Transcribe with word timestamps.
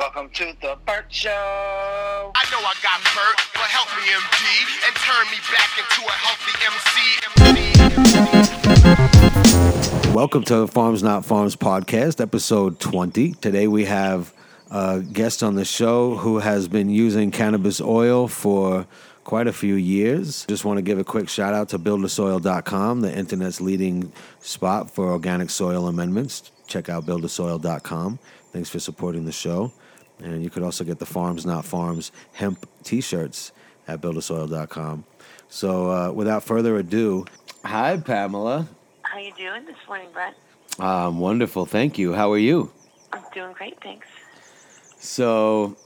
Welcome 0.00 0.30
to 0.30 0.54
the 0.62 0.78
Burt 0.86 1.12
Show. 1.12 1.28
I 1.28 2.44
know 2.50 2.56
I 2.56 2.72
got 2.82 3.02
hurt, 3.04 3.36
but 3.52 3.68
help 3.68 3.90
me, 3.98 4.08
MD, 4.08 4.42
and 4.86 4.96
turn 4.96 5.26
me 5.30 5.36
back 5.52 5.76
into 5.76 6.00
a 6.08 6.12
healthy 6.24 6.54
MC. 10.00 10.14
Welcome 10.14 10.44
to 10.44 10.56
the 10.56 10.68
Farms 10.68 11.02
Not 11.02 11.26
Farms 11.26 11.54
podcast, 11.54 12.18
episode 12.22 12.80
20. 12.80 13.32
Today 13.34 13.68
we 13.68 13.84
have 13.84 14.32
a 14.70 15.00
guest 15.00 15.42
on 15.42 15.56
the 15.56 15.66
show 15.66 16.16
who 16.16 16.38
has 16.38 16.66
been 16.66 16.88
using 16.88 17.30
cannabis 17.30 17.78
oil 17.82 18.26
for 18.26 18.86
quite 19.24 19.48
a 19.48 19.52
few 19.52 19.74
years. 19.74 20.46
Just 20.46 20.64
want 20.64 20.78
to 20.78 20.82
give 20.82 20.98
a 20.98 21.04
quick 21.04 21.28
shout 21.28 21.52
out 21.52 21.68
to 21.68 21.78
buildasoil.com, 21.78 23.02
the 23.02 23.14
internet's 23.14 23.60
leading 23.60 24.10
spot 24.40 24.90
for 24.90 25.10
organic 25.10 25.50
soil 25.50 25.86
amendments. 25.86 26.50
Check 26.66 26.88
out 26.88 27.04
buildasoil.com. 27.04 28.18
Thanks 28.50 28.70
for 28.70 28.78
supporting 28.78 29.26
the 29.26 29.32
show. 29.32 29.72
And 30.22 30.42
you 30.42 30.50
could 30.50 30.62
also 30.62 30.84
get 30.84 30.98
the 30.98 31.06
Farms 31.06 31.46
Not 31.46 31.64
Farms 31.64 32.12
hemp 32.32 32.68
t 32.84 33.00
shirts 33.00 33.52
at 33.88 34.00
buildasoil.com. 34.00 35.04
So 35.48 35.90
uh, 35.90 36.12
without 36.12 36.44
further 36.44 36.76
ado, 36.76 37.24
hi, 37.64 37.96
Pamela. 37.96 38.68
How 39.02 39.18
you 39.18 39.32
doing 39.34 39.64
this 39.64 39.76
morning, 39.88 40.08
Brett? 40.12 40.34
Um, 40.78 41.18
wonderful. 41.18 41.66
Thank 41.66 41.98
you. 41.98 42.12
How 42.12 42.30
are 42.32 42.38
you? 42.38 42.70
I'm 43.12 43.22
doing 43.34 43.52
great, 43.52 43.80
thanks. 43.82 44.06
So, 44.98 45.76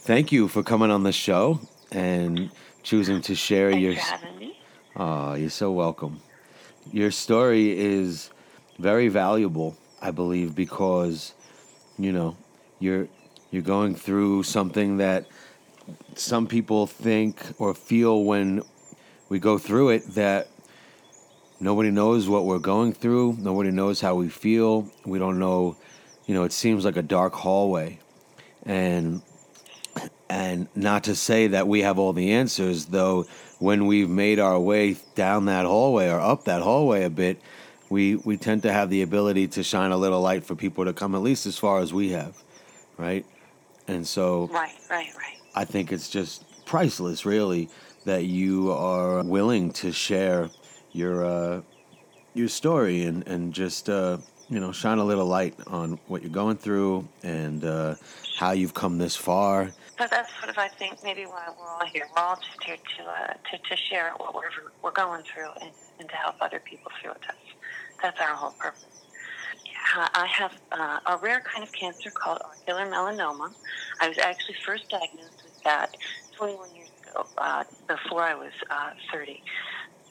thank 0.00 0.32
you 0.32 0.48
for 0.48 0.62
coming 0.62 0.90
on 0.90 1.02
the 1.04 1.12
show 1.12 1.60
and 1.92 2.50
choosing 2.82 3.20
to 3.22 3.34
share 3.34 3.70
Thanks 3.70 3.82
your. 3.82 3.94
for 3.94 4.00
having 4.00 4.38
me. 4.38 4.58
Oh, 4.96 5.34
you're 5.34 5.50
so 5.50 5.70
welcome. 5.70 6.20
Your 6.92 7.10
story 7.10 7.78
is 7.78 8.30
very 8.78 9.08
valuable, 9.08 9.76
I 10.02 10.10
believe, 10.10 10.54
because 10.54 11.34
you 11.98 12.12
know 12.12 12.36
you're 12.80 13.08
you're 13.54 13.62
going 13.62 13.94
through 13.94 14.42
something 14.42 14.96
that 14.96 15.26
some 16.16 16.46
people 16.46 16.88
think 16.88 17.40
or 17.58 17.72
feel 17.72 18.24
when 18.24 18.62
we 19.28 19.38
go 19.38 19.58
through 19.58 19.90
it 19.90 20.04
that 20.14 20.48
nobody 21.60 21.92
knows 21.92 22.28
what 22.28 22.44
we're 22.46 22.58
going 22.58 22.92
through. 22.92 23.36
Nobody 23.38 23.70
knows 23.70 24.00
how 24.00 24.16
we 24.16 24.28
feel. 24.28 24.90
We 25.04 25.20
don't 25.20 25.38
know. 25.38 25.76
You 26.26 26.34
know, 26.34 26.42
it 26.42 26.52
seems 26.52 26.84
like 26.84 26.96
a 26.96 27.02
dark 27.02 27.34
hallway, 27.34 28.00
and 28.64 29.22
and 30.28 30.66
not 30.74 31.04
to 31.04 31.14
say 31.14 31.48
that 31.48 31.68
we 31.68 31.82
have 31.82 31.98
all 31.98 32.12
the 32.12 32.32
answers, 32.32 32.86
though. 32.86 33.26
When 33.60 33.86
we've 33.86 34.10
made 34.10 34.40
our 34.40 34.58
way 34.58 34.96
down 35.14 35.44
that 35.44 35.64
hallway 35.64 36.08
or 36.08 36.18
up 36.18 36.44
that 36.46 36.60
hallway 36.60 37.04
a 37.04 37.10
bit, 37.10 37.40
we 37.88 38.16
we 38.16 38.36
tend 38.36 38.62
to 38.62 38.72
have 38.72 38.90
the 38.90 39.02
ability 39.02 39.48
to 39.48 39.62
shine 39.62 39.92
a 39.92 39.96
little 39.96 40.20
light 40.20 40.44
for 40.44 40.56
people 40.56 40.84
to 40.86 40.92
come 40.92 41.14
at 41.14 41.22
least 41.22 41.46
as 41.46 41.56
far 41.56 41.78
as 41.78 41.92
we 41.92 42.10
have, 42.10 42.42
right? 42.98 43.24
And 43.88 44.06
so 44.06 44.48
Right, 44.52 44.74
right, 44.90 45.14
right. 45.16 45.38
I 45.54 45.64
think 45.64 45.92
it's 45.92 46.08
just 46.08 46.44
priceless, 46.64 47.24
really, 47.26 47.68
that 48.04 48.24
you 48.24 48.72
are 48.72 49.22
willing 49.22 49.72
to 49.72 49.92
share 49.92 50.50
your 50.92 51.24
uh, 51.24 51.60
your 52.34 52.48
story 52.48 53.04
and 53.04 53.26
and 53.28 53.52
just 53.52 53.88
uh, 53.88 54.18
you 54.48 54.60
know 54.60 54.72
shine 54.72 54.98
a 54.98 55.04
little 55.04 55.26
light 55.26 55.54
on 55.66 55.98
what 56.08 56.22
you're 56.22 56.30
going 56.30 56.56
through 56.56 57.06
and 57.22 57.64
uh, 57.64 57.94
how 58.38 58.52
you've 58.52 58.74
come 58.74 58.98
this 58.98 59.16
far. 59.16 59.70
But 59.96 60.10
that's 60.10 60.28
sort 60.38 60.50
of, 60.50 60.58
I 60.58 60.66
think, 60.68 61.04
maybe 61.04 61.24
why 61.24 61.48
we're 61.56 61.68
all 61.68 61.86
here. 61.86 62.06
We're 62.16 62.22
all 62.22 62.36
just 62.36 62.62
here 62.64 62.76
to 62.76 63.04
uh, 63.04 63.26
to, 63.50 63.58
to 63.58 63.76
share 63.76 64.12
what 64.16 64.34
we're, 64.34 64.50
we're 64.82 64.90
going 64.90 65.22
through 65.22 65.50
and, 65.60 65.70
and 66.00 66.08
to 66.08 66.16
help 66.16 66.36
other 66.40 66.58
people 66.58 66.90
through 67.00 67.12
it. 67.12 67.20
That's, 67.26 67.38
that's 68.02 68.20
our 68.20 68.34
whole 68.34 68.54
purpose. 68.58 69.03
I 69.96 70.26
have 70.26 70.52
uh, 70.72 71.00
a 71.06 71.16
rare 71.18 71.40
kind 71.40 71.62
of 71.62 71.72
cancer 71.72 72.10
called 72.10 72.40
ocular 72.44 72.86
melanoma. 72.86 73.52
I 74.00 74.08
was 74.08 74.18
actually 74.18 74.56
first 74.64 74.88
diagnosed 74.88 75.42
with 75.44 75.62
that 75.64 75.96
21 76.36 76.74
years 76.74 76.88
ago, 77.10 77.26
uh, 77.38 77.64
before 77.86 78.22
I 78.22 78.34
was 78.34 78.52
uh, 78.70 78.90
30. 79.12 79.42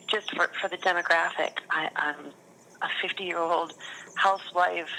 Just 0.08 0.34
for, 0.36 0.50
for 0.62 0.70
the 0.70 0.78
demographic, 0.78 1.58
I, 1.70 1.90
I'm 1.96 2.16
a 2.82 2.88
50 3.02 3.24
year 3.24 3.40
old 3.40 3.74
housewife, 4.16 4.90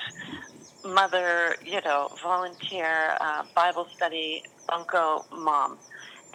mother, 0.85 1.56
you 1.65 1.81
know, 1.85 2.11
volunteer, 2.23 3.17
uh, 3.21 3.45
Bible 3.55 3.87
study, 3.95 4.43
bunco 4.69 5.25
mom. 5.33 5.79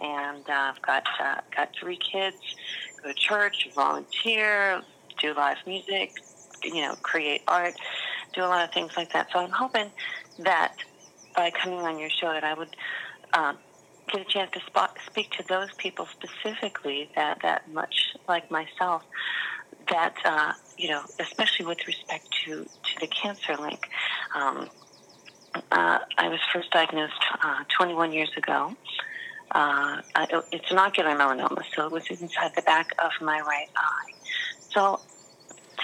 And 0.00 0.48
uh, 0.48 0.72
I've 0.72 0.82
got, 0.82 1.04
uh, 1.20 1.40
got 1.54 1.70
three 1.78 1.98
kids, 1.98 2.36
go 3.02 3.10
to 3.10 3.14
church, 3.14 3.68
volunteer, 3.74 4.80
do 5.20 5.34
live 5.34 5.58
music, 5.66 6.14
you 6.64 6.82
know, 6.82 6.94
create 7.02 7.42
art, 7.46 7.74
do 8.34 8.42
a 8.42 8.46
lot 8.46 8.64
of 8.64 8.72
things 8.72 8.92
like 8.96 9.12
that. 9.12 9.28
So 9.32 9.38
I'm 9.38 9.50
hoping 9.50 9.90
that 10.38 10.74
by 11.36 11.50
coming 11.50 11.80
on 11.80 11.98
your 11.98 12.10
show 12.10 12.32
that 12.32 12.44
I 12.44 12.54
would 12.54 12.74
um, 13.32 13.58
get 14.12 14.20
a 14.22 14.24
chance 14.24 14.50
to 14.52 14.60
spot, 14.66 14.96
speak 15.06 15.30
to 15.32 15.44
those 15.48 15.68
people 15.78 16.06
specifically 16.12 17.10
that, 17.16 17.38
that 17.42 17.70
much 17.72 17.94
like 18.28 18.50
myself, 18.50 19.02
that, 19.90 20.14
uh, 20.24 20.52
you 20.76 20.88
know, 20.88 21.02
especially 21.18 21.66
with 21.66 21.78
respect 21.86 22.26
to, 22.44 22.64
to 22.64 23.00
the 23.00 23.06
cancer 23.06 23.56
link. 23.60 23.80
Um, 24.34 24.68
uh, 25.72 25.98
I 26.18 26.28
was 26.28 26.40
first 26.52 26.70
diagnosed 26.70 27.12
uh, 27.42 27.64
21 27.78 28.12
years 28.12 28.30
ago. 28.36 28.72
Uh, 29.52 30.00
it- 30.16 30.44
it's 30.52 30.70
an 30.70 30.78
ocular 30.78 31.10
melanoma, 31.16 31.64
so 31.74 31.86
it 31.86 31.92
was 31.92 32.04
inside 32.08 32.52
the 32.54 32.62
back 32.62 32.90
of 33.02 33.10
my 33.20 33.40
right 33.40 33.68
eye. 33.76 34.12
So 34.70 35.00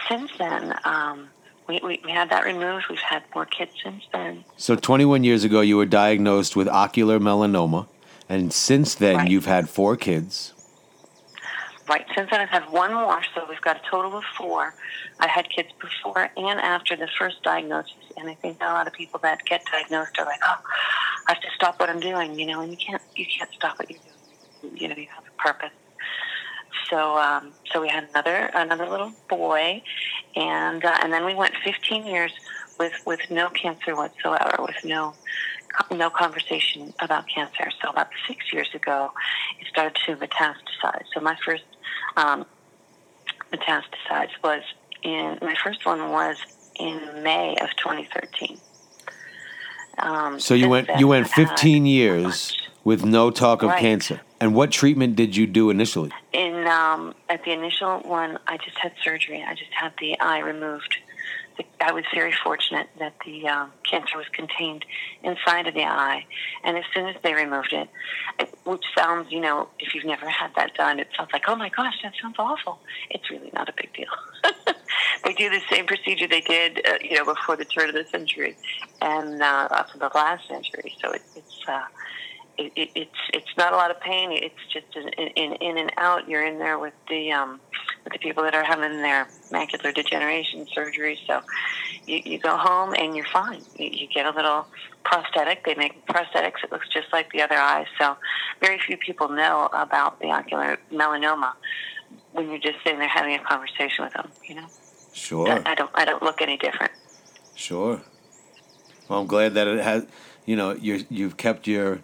since 0.08 0.30
then, 0.38 0.74
um, 0.84 1.30
we, 1.68 1.80
we, 1.82 2.00
we 2.04 2.10
had 2.10 2.30
that 2.30 2.44
removed. 2.44 2.86
We've 2.88 2.98
had 2.98 3.22
more 3.34 3.44
kids 3.46 3.72
since 3.82 4.04
then. 4.12 4.44
So 4.56 4.76
21 4.76 5.24
years 5.24 5.44
ago, 5.44 5.60
you 5.60 5.76
were 5.76 5.86
diagnosed 5.86 6.56
with 6.56 6.68
ocular 6.68 7.18
melanoma, 7.18 7.86
and 8.28 8.52
since 8.52 8.94
then, 8.94 9.16
Right. 9.16 9.30
you've 9.30 9.46
had 9.46 9.68
four 9.68 9.96
kids. 9.96 10.52
Right. 11.88 12.04
Since 12.16 12.30
then, 12.30 12.40
I've 12.40 12.48
had 12.48 12.64
one 12.72 12.92
more, 12.92 13.20
so 13.34 13.44
we've 13.48 13.60
got 13.60 13.76
a 13.76 13.80
total 13.88 14.16
of 14.16 14.24
four. 14.36 14.74
I 15.20 15.28
had 15.28 15.48
kids 15.48 15.68
before 15.80 16.30
and 16.36 16.60
after 16.60 16.96
the 16.96 17.08
first 17.18 17.42
diagnosis, 17.44 17.94
and 18.16 18.28
I 18.28 18.34
think 18.34 18.58
a 18.60 18.64
lot 18.64 18.88
of 18.88 18.92
people 18.92 19.20
that 19.22 19.44
get 19.44 19.62
diagnosed 19.70 20.18
are 20.18 20.24
like, 20.26 20.40
"Oh, 20.44 20.56
I 21.28 21.32
have 21.34 21.40
to 21.42 21.48
stop 21.54 21.78
what 21.78 21.88
I'm 21.88 22.00
doing," 22.00 22.36
you 22.38 22.44
know, 22.46 22.60
and 22.60 22.72
you 22.72 22.76
can't 22.76 23.00
you 23.14 23.24
can't 23.24 23.50
stop 23.54 23.78
what 23.78 23.88
you're 23.88 24.00
doing. 24.62 24.76
You 24.76 24.88
know, 24.88 24.96
you 24.96 25.06
have 25.14 25.24
a 25.26 25.42
purpose. 25.42 25.70
So, 26.90 27.16
um, 27.18 27.52
so 27.72 27.80
we 27.80 27.88
had 27.88 28.08
another 28.10 28.50
another 28.54 28.86
little 28.88 29.12
boy, 29.28 29.82
and 30.34 30.84
uh, 30.84 30.98
and 31.02 31.12
then 31.12 31.24
we 31.24 31.34
went 31.34 31.54
15 31.64 32.06
years 32.06 32.32
with 32.78 32.92
with 33.06 33.20
no 33.30 33.48
cancer 33.50 33.96
whatsoever, 33.96 34.56
with 34.60 34.76
no 34.84 35.14
no 35.90 36.10
conversation 36.10 36.94
about 37.00 37.24
cancer. 37.28 37.70
So 37.82 37.90
about 37.90 38.08
six 38.26 38.52
years 38.52 38.68
ago, 38.74 39.10
it 39.60 39.66
started 39.68 39.96
to 40.06 40.16
metastasize. 40.16 41.04
So 41.12 41.20
my 41.20 41.36
first 41.44 41.64
um, 42.16 42.46
metastasize 43.52 44.30
was 44.42 44.62
in 45.02 45.38
my 45.42 45.56
first 45.62 45.84
one 45.84 46.10
was 46.10 46.36
in 46.78 47.22
May 47.22 47.56
of 47.60 47.68
2013. 47.76 48.60
Um, 49.98 50.38
So 50.38 50.54
you 50.54 50.68
went 50.68 50.88
you 50.98 51.08
went 51.08 51.28
15 51.28 51.86
years 51.86 52.56
with 52.84 53.04
no 53.04 53.30
talk 53.30 53.62
of 53.62 53.70
Right. 53.70 53.80
cancer. 53.80 54.20
And 54.40 54.54
what 54.54 54.70
treatment 54.70 55.16
did 55.16 55.34
you 55.34 55.46
do 55.46 55.70
initially? 55.70 56.10
In 56.32 56.66
um, 56.66 57.14
at 57.28 57.44
the 57.44 57.52
initial 57.52 58.00
one, 58.00 58.38
I 58.46 58.58
just 58.58 58.78
had 58.78 58.92
surgery. 59.02 59.42
I 59.46 59.54
just 59.54 59.72
had 59.72 59.92
the 59.98 60.18
eye 60.20 60.40
removed. 60.40 60.98
I 61.80 61.92
was 61.92 62.04
very 62.14 62.32
fortunate 62.44 62.88
that 62.98 63.14
the 63.24 63.48
um, 63.48 63.72
cancer 63.88 64.18
was 64.18 64.26
contained 64.32 64.84
inside 65.22 65.66
of 65.66 65.72
the 65.72 65.84
eye, 65.84 66.26
and 66.62 66.76
as 66.76 66.84
soon 66.94 67.06
as 67.06 67.16
they 67.22 67.32
removed 67.32 67.72
it, 67.72 67.88
it, 68.38 68.52
which 68.64 68.84
sounds, 68.94 69.32
you 69.32 69.40
know, 69.40 69.68
if 69.78 69.94
you've 69.94 70.04
never 70.04 70.28
had 70.28 70.54
that 70.56 70.74
done, 70.74 71.00
it 71.00 71.08
sounds 71.16 71.30
like, 71.32 71.44
oh 71.48 71.56
my 71.56 71.70
gosh, 71.70 71.94
that 72.02 72.12
sounds 72.20 72.36
awful. 72.38 72.78
It's 73.08 73.30
really 73.30 73.50
not 73.54 73.70
a 73.70 73.72
big 73.74 73.90
deal. 73.94 74.10
they 75.24 75.32
do 75.32 75.48
the 75.48 75.62
same 75.70 75.86
procedure 75.86 76.28
they 76.28 76.42
did, 76.42 76.86
uh, 76.86 76.98
you 77.02 77.16
know, 77.16 77.24
before 77.24 77.56
the 77.56 77.64
turn 77.64 77.88
of 77.88 77.94
the 77.94 78.04
century, 78.04 78.54
and 79.00 79.42
uh, 79.42 79.68
up 79.70 79.88
the 79.94 80.10
last 80.14 80.46
century. 80.48 80.94
So 81.00 81.12
it, 81.12 81.22
it's. 81.34 81.60
Uh, 81.66 81.84
it, 82.58 82.72
it, 82.76 82.90
it's 82.94 83.20
it's 83.34 83.56
not 83.56 83.72
a 83.72 83.76
lot 83.76 83.90
of 83.90 84.00
pain. 84.00 84.30
It's 84.32 84.54
just 84.72 84.86
in, 84.96 85.08
in 85.28 85.52
in 85.54 85.78
and 85.78 85.92
out. 85.96 86.28
You're 86.28 86.46
in 86.46 86.58
there 86.58 86.78
with 86.78 86.94
the 87.08 87.32
um, 87.32 87.60
with 88.04 88.12
the 88.12 88.18
people 88.18 88.42
that 88.44 88.54
are 88.54 88.64
having 88.64 89.02
their 89.02 89.28
macular 89.50 89.94
degeneration 89.94 90.66
surgery. 90.74 91.18
So 91.26 91.40
you, 92.06 92.22
you 92.24 92.38
go 92.38 92.56
home 92.56 92.94
and 92.94 93.14
you're 93.14 93.26
fine. 93.26 93.62
You, 93.78 93.90
you 93.92 94.06
get 94.08 94.26
a 94.26 94.30
little 94.30 94.66
prosthetic. 95.04 95.64
They 95.64 95.74
make 95.74 96.06
prosthetics. 96.06 96.64
It 96.64 96.72
looks 96.72 96.88
just 96.88 97.12
like 97.12 97.30
the 97.32 97.42
other 97.42 97.56
eye. 97.56 97.86
So 97.98 98.16
very 98.60 98.78
few 98.78 98.96
people 98.96 99.28
know 99.28 99.68
about 99.72 100.20
the 100.20 100.28
ocular 100.28 100.78
melanoma 100.92 101.52
when 102.32 102.48
you're 102.48 102.58
just 102.58 102.76
sitting 102.84 102.98
there 102.98 103.08
having 103.08 103.34
a 103.34 103.38
conversation 103.40 104.04
with 104.04 104.14
them. 104.14 104.30
You 104.44 104.56
know, 104.56 104.66
Sure. 105.12 105.48
I, 105.48 105.72
I 105.72 105.74
don't 105.74 105.90
I 105.94 106.04
don't 106.04 106.22
look 106.22 106.42
any 106.42 106.56
different. 106.56 106.92
Sure. 107.54 108.02
Well, 109.08 109.20
I'm 109.20 109.26
glad 109.26 109.54
that 109.54 109.66
it 109.66 109.82
has. 109.82 110.06
You 110.44 110.56
know, 110.56 110.72
you 110.72 111.04
you've 111.08 111.36
kept 111.36 111.66
your 111.66 112.00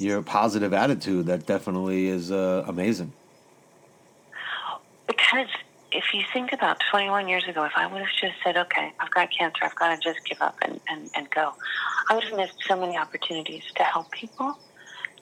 your 0.00 0.22
positive 0.22 0.72
attitude. 0.72 1.26
That 1.26 1.46
definitely 1.46 2.08
is 2.08 2.32
uh, 2.32 2.64
amazing. 2.66 3.12
because 5.06 5.48
if 5.92 6.04
you 6.14 6.22
think 6.32 6.52
about 6.52 6.80
21 6.90 7.28
years 7.28 7.46
ago, 7.48 7.64
if 7.64 7.72
I 7.76 7.86
would 7.86 8.00
have 8.00 8.10
just 8.20 8.34
said, 8.44 8.56
okay, 8.56 8.92
I've 9.00 9.10
got 9.10 9.30
cancer, 9.30 9.64
I've 9.64 9.74
got 9.74 9.94
to 9.94 10.00
just 10.00 10.24
give 10.24 10.40
up 10.40 10.56
and, 10.62 10.80
and, 10.88 11.10
and 11.14 11.30
go, 11.30 11.52
I 12.08 12.14
would 12.14 12.24
have 12.24 12.36
missed 12.36 12.62
so 12.66 12.78
many 12.78 12.96
opportunities 12.96 13.64
to 13.76 13.82
help 13.82 14.10
people, 14.10 14.56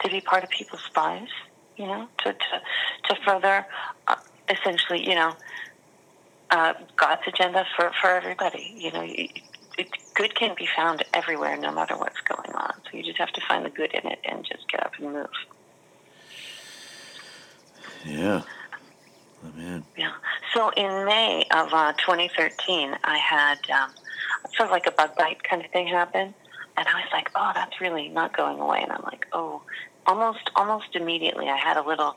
to 0.00 0.08
be 0.10 0.20
part 0.20 0.44
of 0.44 0.50
people's 0.50 0.88
lives, 0.94 1.30
you 1.76 1.86
know, 1.86 2.08
to, 2.19 2.32
to, 2.32 2.62
to 3.08 3.16
further 3.25 3.66
uh, 4.08 4.16
essentially, 4.50 5.08
you 5.08 5.14
know, 5.14 5.34
uh, 6.50 6.75
God's 6.96 7.22
agenda 7.26 7.66
for, 7.76 7.90
for 8.00 8.10
everybody. 8.10 8.75
You 8.76 8.92
know, 8.92 9.06
good 10.14 10.34
can 10.34 10.54
be 10.56 10.69
found 10.76 11.04
everywhere, 11.14 11.56
no 11.56 11.72
matter 11.72 11.96
what's 11.96 12.20
going 12.28 12.54
on. 12.54 12.72
So 12.84 12.96
you 12.96 13.02
just 13.02 13.19
have 13.19 13.32
to 13.32 13.40
find 13.46 13.64
the 13.64 13.70
good 13.70 13.92
in 13.92 14.10
it 14.10 14.19
and 14.25 14.44
just 14.44 14.69
get 14.70 14.84
up 14.84 14.92
and 14.98 15.12
move. 15.12 15.26
Yeah. 18.04 18.42
Oh, 19.44 19.56
man. 19.56 19.84
Yeah. 19.96 20.12
So 20.54 20.70
in 20.70 21.04
May 21.04 21.44
of 21.54 21.72
uh, 21.72 21.92
2013, 21.92 22.96
I 23.04 23.19
had 23.19 23.58
um, 23.70 23.90
sort 24.56 24.69
of 24.69 24.72
like 24.72 24.86
a 24.86 24.90
bug 24.90 25.10
bite 25.16 25.42
kind 25.42 25.64
of 25.64 25.70
thing 25.70 25.86
happen, 25.86 26.34
and 26.76 26.88
I 26.88 26.94
was 26.94 27.08
like, 27.12 27.30
"Oh, 27.36 27.52
that's 27.54 27.80
really 27.80 28.08
not 28.08 28.36
going 28.36 28.58
away." 28.58 28.80
And 28.82 28.92
I'm 28.92 29.02
like, 29.04 29.26
"Oh." 29.32 29.62
Almost, 30.06 30.50
almost 30.56 30.94
immediately, 30.94 31.50
I 31.50 31.56
had 31.58 31.76
a 31.76 31.86
little 31.86 32.16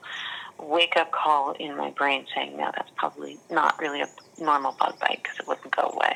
wake 0.58 0.96
up 0.96 1.12
call 1.12 1.52
in 1.60 1.76
my 1.76 1.90
brain 1.92 2.26
saying, 2.34 2.56
"No, 2.56 2.72
that's 2.74 2.90
probably 2.96 3.38
not 3.50 3.78
really 3.82 4.02
a 4.02 4.08
normal 4.42 4.76
bug 4.80 4.98
bite 5.02 5.20
because 5.22 5.38
it 5.40 5.48
wouldn't 5.48 5.76
go 5.76 5.92
away." 5.94 6.16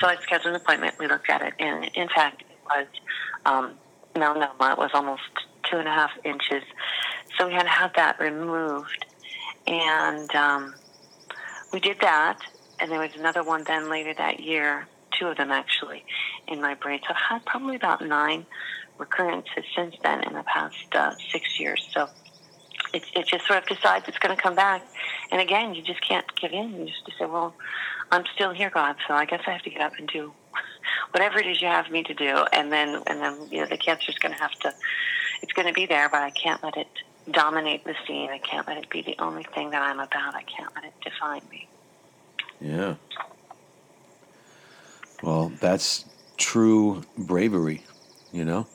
So 0.00 0.06
I 0.06 0.16
scheduled 0.22 0.54
an 0.54 0.60
appointment. 0.60 0.94
We 0.98 1.08
looked 1.08 1.28
at 1.28 1.42
it, 1.42 1.54
and 1.58 1.84
in 1.94 2.08
fact, 2.08 2.42
it 2.42 2.58
was 2.64 2.86
um, 3.44 3.74
melanoma. 4.14 4.72
It 4.72 4.78
was 4.78 4.90
almost 4.94 5.22
two 5.70 5.76
and 5.76 5.88
a 5.88 5.92
half 5.92 6.10
inches. 6.24 6.62
So 7.38 7.46
we 7.46 7.52
had 7.52 7.64
to 7.64 7.68
have 7.68 7.92
that 7.94 8.18
removed 8.18 9.04
and 9.68 10.34
um, 10.34 10.74
we 11.72 11.80
did 11.80 12.00
that. 12.00 12.40
And 12.80 12.90
there 12.90 13.00
was 13.00 13.10
another 13.16 13.42
one 13.42 13.64
then 13.64 13.90
later 13.90 14.14
that 14.14 14.40
year, 14.40 14.86
two 15.18 15.26
of 15.26 15.36
them 15.36 15.50
actually, 15.50 16.04
in 16.46 16.60
my 16.60 16.74
brain. 16.74 17.00
So 17.02 17.10
I've 17.10 17.38
had 17.38 17.44
probably 17.44 17.76
about 17.76 18.00
nine 18.00 18.46
recurrences 18.98 19.64
since 19.76 19.94
then 20.02 20.22
in 20.24 20.32
the 20.32 20.44
past 20.44 20.76
uh, 20.92 21.12
six 21.30 21.60
years. 21.60 21.88
So 21.92 22.08
it, 22.94 23.04
it 23.14 23.26
just 23.26 23.46
sort 23.46 23.58
of 23.58 23.66
decides 23.66 24.08
it's 24.08 24.18
going 24.18 24.34
to 24.34 24.40
come 24.40 24.54
back. 24.54 24.86
And 25.30 25.40
again, 25.40 25.74
you 25.74 25.82
just 25.82 26.00
can't 26.06 26.24
give 26.40 26.52
in. 26.52 26.72
You 26.72 26.86
just 26.86 27.18
say, 27.18 27.26
well, 27.26 27.54
I'm 28.10 28.24
still 28.34 28.52
here, 28.52 28.70
God, 28.70 28.96
so 29.06 29.14
I 29.14 29.24
guess 29.24 29.42
I 29.46 29.52
have 29.52 29.62
to 29.62 29.70
get 29.70 29.80
up 29.80 29.92
and 29.98 30.08
do 30.08 30.32
whatever 31.12 31.38
it 31.38 31.46
is 31.46 31.60
you 31.60 31.68
have 31.68 31.90
me 31.90 32.02
to 32.04 32.14
do. 32.14 32.44
And 32.52 32.72
then, 32.72 33.02
and 33.06 33.20
then, 33.20 33.36
you 33.50 33.60
know, 33.60 33.66
the 33.66 33.76
cancer's 33.76 34.18
going 34.18 34.34
to 34.34 34.40
have 34.40 34.52
to, 34.60 34.72
it's 35.42 35.52
going 35.52 35.68
to 35.68 35.74
be 35.74 35.86
there, 35.86 36.08
but 36.08 36.22
I 36.22 36.30
can't 36.30 36.62
let 36.62 36.76
it 36.76 36.88
dominate 37.30 37.84
the 37.84 37.94
scene. 38.06 38.30
I 38.30 38.38
can't 38.38 38.66
let 38.66 38.78
it 38.78 38.88
be 38.90 39.02
the 39.02 39.16
only 39.18 39.44
thing 39.54 39.70
that 39.70 39.82
I'm 39.82 40.00
about. 40.00 40.34
I 40.34 40.42
can't 40.42 40.74
let 40.74 40.84
it 40.84 40.94
define 41.02 41.42
me. 41.50 41.68
Yeah. 42.60 42.94
Well, 45.22 45.52
that's 45.60 46.04
true 46.36 47.02
bravery, 47.16 47.84
you 48.32 48.44
know? 48.44 48.66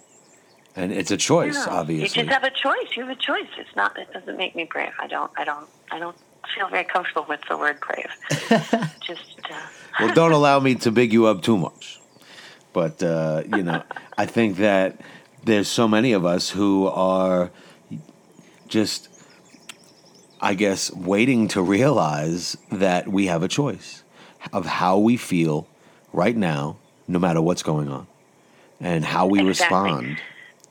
And 0.76 0.92
it's 0.92 1.12
a 1.12 1.18
choice, 1.18 1.56
Yeah. 1.56 1.74
obviously. 1.74 2.22
You 2.24 2.28
just 2.30 2.34
have 2.34 2.44
a 2.44 2.56
choice. 2.56 2.96
You 2.96 3.06
have 3.08 3.18
a 3.18 3.20
choice. 3.20 3.48
It's 3.58 3.76
not. 3.76 3.98
It 3.98 4.12
doesn't 4.12 4.38
make 4.38 4.56
me 4.56 4.64
brave. 4.66 4.92
I 5.00 5.08
don't. 5.08 5.32
I 5.38 5.44
don't. 5.44 5.68
I 5.92 6.00
don't 6.00 6.16
feel 6.56 6.70
very 6.70 6.84
comfortable 6.84 7.26
with 7.28 7.42
the 7.50 7.58
word 7.58 7.80
brave. 7.80 8.90
just. 9.06 9.40
Uh, 9.50 9.56
well, 10.00 10.14
don't 10.14 10.32
allow 10.32 10.60
me 10.60 10.76
to 10.76 10.92
big 10.92 11.14
you 11.14 11.26
up 11.26 11.42
too 11.42 11.58
much. 11.58 12.00
But, 12.74 13.04
uh, 13.04 13.44
you 13.56 13.64
know, 13.64 13.84
I 14.18 14.26
think 14.26 14.58
that 14.58 15.00
there's 15.44 15.68
so 15.68 15.88
many 15.88 16.14
of 16.14 16.26
us 16.26 16.50
who 16.50 16.88
are 16.88 17.52
just, 18.68 19.10
I 20.42 20.54
guess, 20.56 20.92
waiting 20.94 21.48
to 21.50 21.62
realize 21.62 22.58
that 22.72 23.08
we 23.08 23.28
have 23.28 23.44
a 23.44 23.48
choice 23.48 24.04
of 24.52 24.66
how 24.66 24.98
we 24.98 25.18
feel 25.18 25.68
right 26.12 26.36
now, 26.36 26.78
no 27.08 27.20
matter 27.20 27.42
what's 27.42 27.64
going 27.64 27.90
on. 27.90 28.08
And 28.80 29.06
how 29.06 29.28
we 29.28 29.48
Exactly. 29.48 29.78
respond 29.78 30.22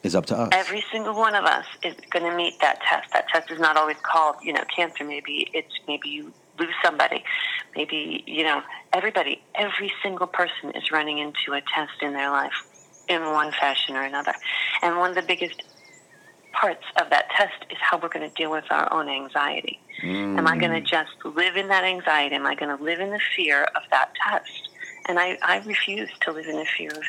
is 0.02 0.14
up 0.14 0.26
to 0.26 0.36
us. 0.36 0.48
Every 0.52 0.84
single 0.92 1.14
one 1.14 1.34
of 1.34 1.44
us 1.44 1.66
is 1.82 1.94
going 2.10 2.28
to 2.28 2.36
meet 2.36 2.58
that 2.60 2.80
test. 2.82 3.12
That 3.12 3.28
test 3.28 3.50
is 3.50 3.60
not 3.60 3.76
always 3.76 3.96
called, 4.02 4.36
you 4.42 4.52
know, 4.52 4.64
cancer. 4.74 5.04
Maybe 5.04 5.50
it's 5.54 5.72
maybe 5.86 6.08
you 6.08 6.32
lose 6.58 6.74
somebody. 6.84 7.24
Maybe 7.76 8.24
you 8.26 8.44
know 8.44 8.62
everybody. 8.92 9.42
Every 9.54 9.92
single 10.02 10.26
person 10.26 10.70
is 10.74 10.90
running 10.90 11.18
into 11.18 11.52
a 11.52 11.60
test 11.74 12.02
in 12.02 12.12
their 12.12 12.30
life, 12.30 12.52
in 13.08 13.22
one 13.22 13.52
fashion 13.52 13.96
or 13.96 14.02
another. 14.02 14.34
And 14.82 14.98
one 14.98 15.10
of 15.10 15.16
the 15.16 15.22
biggest 15.22 15.62
parts 16.52 16.84
of 17.00 17.10
that 17.10 17.30
test 17.30 17.64
is 17.70 17.78
how 17.80 17.98
we're 17.98 18.08
going 18.08 18.28
to 18.28 18.34
deal 18.34 18.50
with 18.50 18.64
our 18.70 18.92
own 18.92 19.08
anxiety. 19.08 19.80
Mm. 20.02 20.38
Am 20.38 20.46
I 20.46 20.56
going 20.56 20.72
to 20.72 20.80
just 20.80 21.12
live 21.24 21.56
in 21.56 21.68
that 21.68 21.84
anxiety? 21.84 22.34
Am 22.34 22.46
I 22.46 22.54
going 22.54 22.76
to 22.76 22.82
live 22.82 23.00
in 23.00 23.10
the 23.10 23.20
fear 23.34 23.64
of 23.64 23.82
that 23.90 24.12
test? 24.14 24.68
And 25.08 25.18
I, 25.18 25.38
I 25.42 25.58
refuse 25.58 26.10
to 26.20 26.32
live 26.32 26.46
in 26.46 26.56
the 26.56 26.66
fear 26.76 26.90
of 26.90 27.02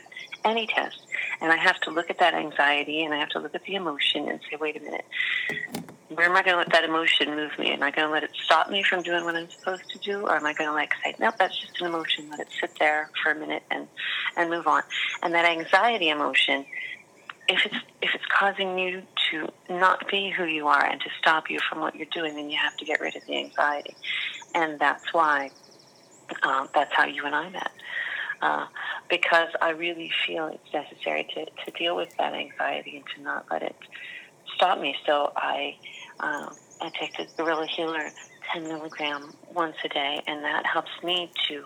any 0.45 0.67
test. 0.67 0.99
And 1.43 1.51
I 1.51 1.57
have 1.57 1.79
to 1.81 1.91
look 1.91 2.09
at 2.09 2.19
that 2.19 2.33
anxiety 2.33 3.03
and 3.03 3.13
I 3.13 3.17
have 3.17 3.27
to 3.29 3.39
look 3.39 3.53
at 3.53 3.63
the 3.65 3.75
emotion 3.75 4.29
and 4.29 4.39
say, 4.49 4.55
wait 4.55 4.77
a 4.77 4.79
minute, 4.79 5.05
where 6.07 6.27
am 6.27 6.37
I 6.37 6.41
going 6.41 6.53
to 6.53 6.57
let 6.57 6.71
that 6.71 6.85
emotion 6.85 7.35
move 7.35 7.51
me? 7.59 7.71
Am 7.71 7.83
I 7.83 7.91
going 7.91 8.07
to 8.07 8.13
let 8.13 8.23
it 8.23 8.31
stop 8.45 8.69
me 8.69 8.81
from 8.81 9.03
doing 9.03 9.25
what 9.25 9.35
I'm 9.35 9.49
supposed 9.49 9.89
to 9.89 9.99
do? 9.99 10.21
Or 10.21 10.37
am 10.37 10.45
I 10.45 10.53
going 10.53 10.69
to 10.69 10.73
like 10.73 10.93
say, 11.03 11.13
nope, 11.19 11.35
that's 11.37 11.59
just 11.59 11.81
an 11.81 11.87
emotion. 11.87 12.29
Let 12.29 12.39
it 12.39 12.47
sit 12.61 12.71
there 12.79 13.09
for 13.21 13.33
a 13.33 13.35
minute 13.35 13.63
and, 13.69 13.87
and 14.37 14.49
move 14.49 14.67
on. 14.67 14.83
And 15.21 15.33
that 15.33 15.45
anxiety 15.45 16.07
emotion, 16.09 16.65
if 17.49 17.65
it's, 17.65 17.75
if 18.01 18.11
it's 18.15 18.25
causing 18.27 18.79
you 18.79 19.03
to 19.31 19.49
not 19.69 20.07
be 20.09 20.29
who 20.29 20.45
you 20.45 20.67
are 20.67 20.85
and 20.85 21.01
to 21.01 21.09
stop 21.19 21.49
you 21.49 21.59
from 21.69 21.81
what 21.81 21.93
you're 21.93 22.07
doing, 22.13 22.35
then 22.35 22.49
you 22.49 22.57
have 22.57 22.77
to 22.77 22.85
get 22.85 23.01
rid 23.01 23.17
of 23.17 23.25
the 23.25 23.37
anxiety. 23.37 23.97
And 24.55 24.79
that's 24.79 25.13
why, 25.13 25.51
um, 26.43 26.69
that's 26.73 26.93
how 26.93 27.05
you 27.05 27.25
and 27.25 27.35
I 27.35 27.49
met. 27.49 27.71
Uh, 28.41 28.65
because 29.13 29.49
I 29.61 29.69
really 29.69 30.11
feel 30.25 30.47
it's 30.47 30.73
necessary 30.73 31.27
to, 31.35 31.45
to 31.45 31.77
deal 31.77 31.95
with 31.95 32.17
that 32.17 32.33
anxiety 32.33 32.95
and 32.97 33.05
to 33.15 33.21
not 33.21 33.45
let 33.51 33.61
it 33.61 33.75
stop 34.55 34.79
me. 34.79 34.95
So 35.05 35.31
I 35.35 35.75
um, 36.19 36.55
I 36.81 36.89
take 36.99 37.15
the 37.15 37.27
Gorilla 37.37 37.67
Healer 37.67 38.09
10 38.51 38.63
milligram 38.63 39.31
once 39.53 39.75
a 39.85 39.89
day, 39.89 40.23
and 40.25 40.43
that 40.43 40.65
helps 40.65 40.91
me 41.03 41.31
to 41.47 41.63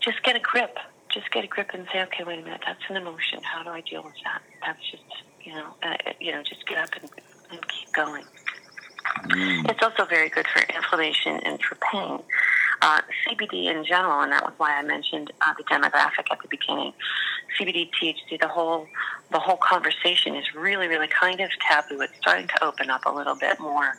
just 0.00 0.20
get 0.24 0.34
a 0.34 0.40
grip. 0.40 0.78
Just 1.14 1.30
get 1.30 1.44
a 1.44 1.46
grip 1.46 1.70
and 1.74 1.86
say, 1.92 2.02
okay, 2.02 2.24
wait 2.24 2.40
a 2.40 2.42
minute, 2.42 2.62
that's 2.66 2.82
an 2.88 2.96
emotion. 2.96 3.40
How 3.42 3.62
do 3.62 3.70
I 3.70 3.80
deal 3.80 4.02
with 4.02 4.14
that? 4.24 4.42
That's 4.66 4.90
just, 4.90 5.04
you 5.42 5.54
know, 5.54 5.74
uh, 5.84 5.94
you 6.18 6.32
know, 6.32 6.42
just 6.42 6.66
get 6.66 6.78
up 6.78 6.90
and, 7.00 7.10
and 7.52 7.68
keep 7.68 7.92
going. 7.92 8.24
It's 9.68 9.82
also 9.82 10.04
very 10.06 10.28
good 10.28 10.46
for 10.48 10.62
inflammation 10.74 11.40
and 11.44 11.60
for 11.62 11.76
pain. 11.76 12.20
Uh, 12.82 13.00
CBD 13.26 13.66
in 13.66 13.84
general, 13.84 14.20
and 14.20 14.32
that 14.32 14.42
was 14.42 14.54
why 14.56 14.74
I 14.74 14.82
mentioned 14.82 15.30
uh, 15.42 15.52
the 15.58 15.64
demographic 15.64 16.30
at 16.30 16.40
the 16.40 16.48
beginning. 16.48 16.94
CBD, 17.58 17.90
THC, 17.90 18.40
the 18.40 18.48
whole 18.48 18.86
the 19.30 19.38
whole 19.38 19.56
conversation 19.56 20.34
is 20.34 20.54
really, 20.54 20.88
really 20.88 21.08
kind 21.08 21.40
of 21.40 21.50
taboo. 21.68 22.00
It's 22.00 22.16
starting 22.18 22.48
to 22.48 22.64
open 22.64 22.90
up 22.90 23.06
a 23.06 23.10
little 23.10 23.36
bit 23.36 23.60
more 23.60 23.92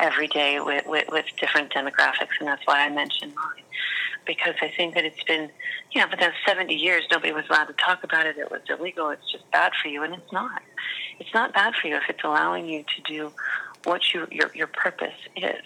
every 0.00 0.28
day 0.28 0.60
with, 0.60 0.86
with, 0.86 1.08
with 1.08 1.24
different 1.40 1.72
demographics, 1.72 2.36
and 2.38 2.48
that's 2.48 2.66
why 2.66 2.84
I 2.84 2.90
mentioned 2.90 3.34
mine. 3.34 3.64
Because 4.26 4.54
I 4.60 4.68
think 4.76 4.94
that 4.94 5.04
it's 5.04 5.22
been, 5.22 5.50
you 5.92 6.00
know, 6.00 6.08
for 6.08 6.16
those 6.16 6.32
70 6.46 6.74
years, 6.74 7.04
nobody 7.10 7.32
was 7.32 7.44
allowed 7.48 7.66
to 7.66 7.72
talk 7.74 8.04
about 8.04 8.26
it. 8.26 8.36
It 8.36 8.50
was 8.50 8.60
illegal. 8.68 9.10
It's 9.10 9.30
just 9.30 9.50
bad 9.50 9.72
for 9.80 9.88
you, 9.88 10.02
and 10.02 10.12
it's 10.12 10.32
not. 10.32 10.62
It's 11.20 11.32
not 11.32 11.54
bad 11.54 11.74
for 11.74 11.88
you 11.88 11.96
if 11.96 12.02
it's 12.08 12.24
allowing 12.24 12.66
you 12.66 12.82
to 12.82 13.02
do 13.02 13.32
what 13.84 14.12
you, 14.12 14.26
your, 14.30 14.50
your 14.54 14.66
purpose 14.66 15.14
is. 15.36 15.64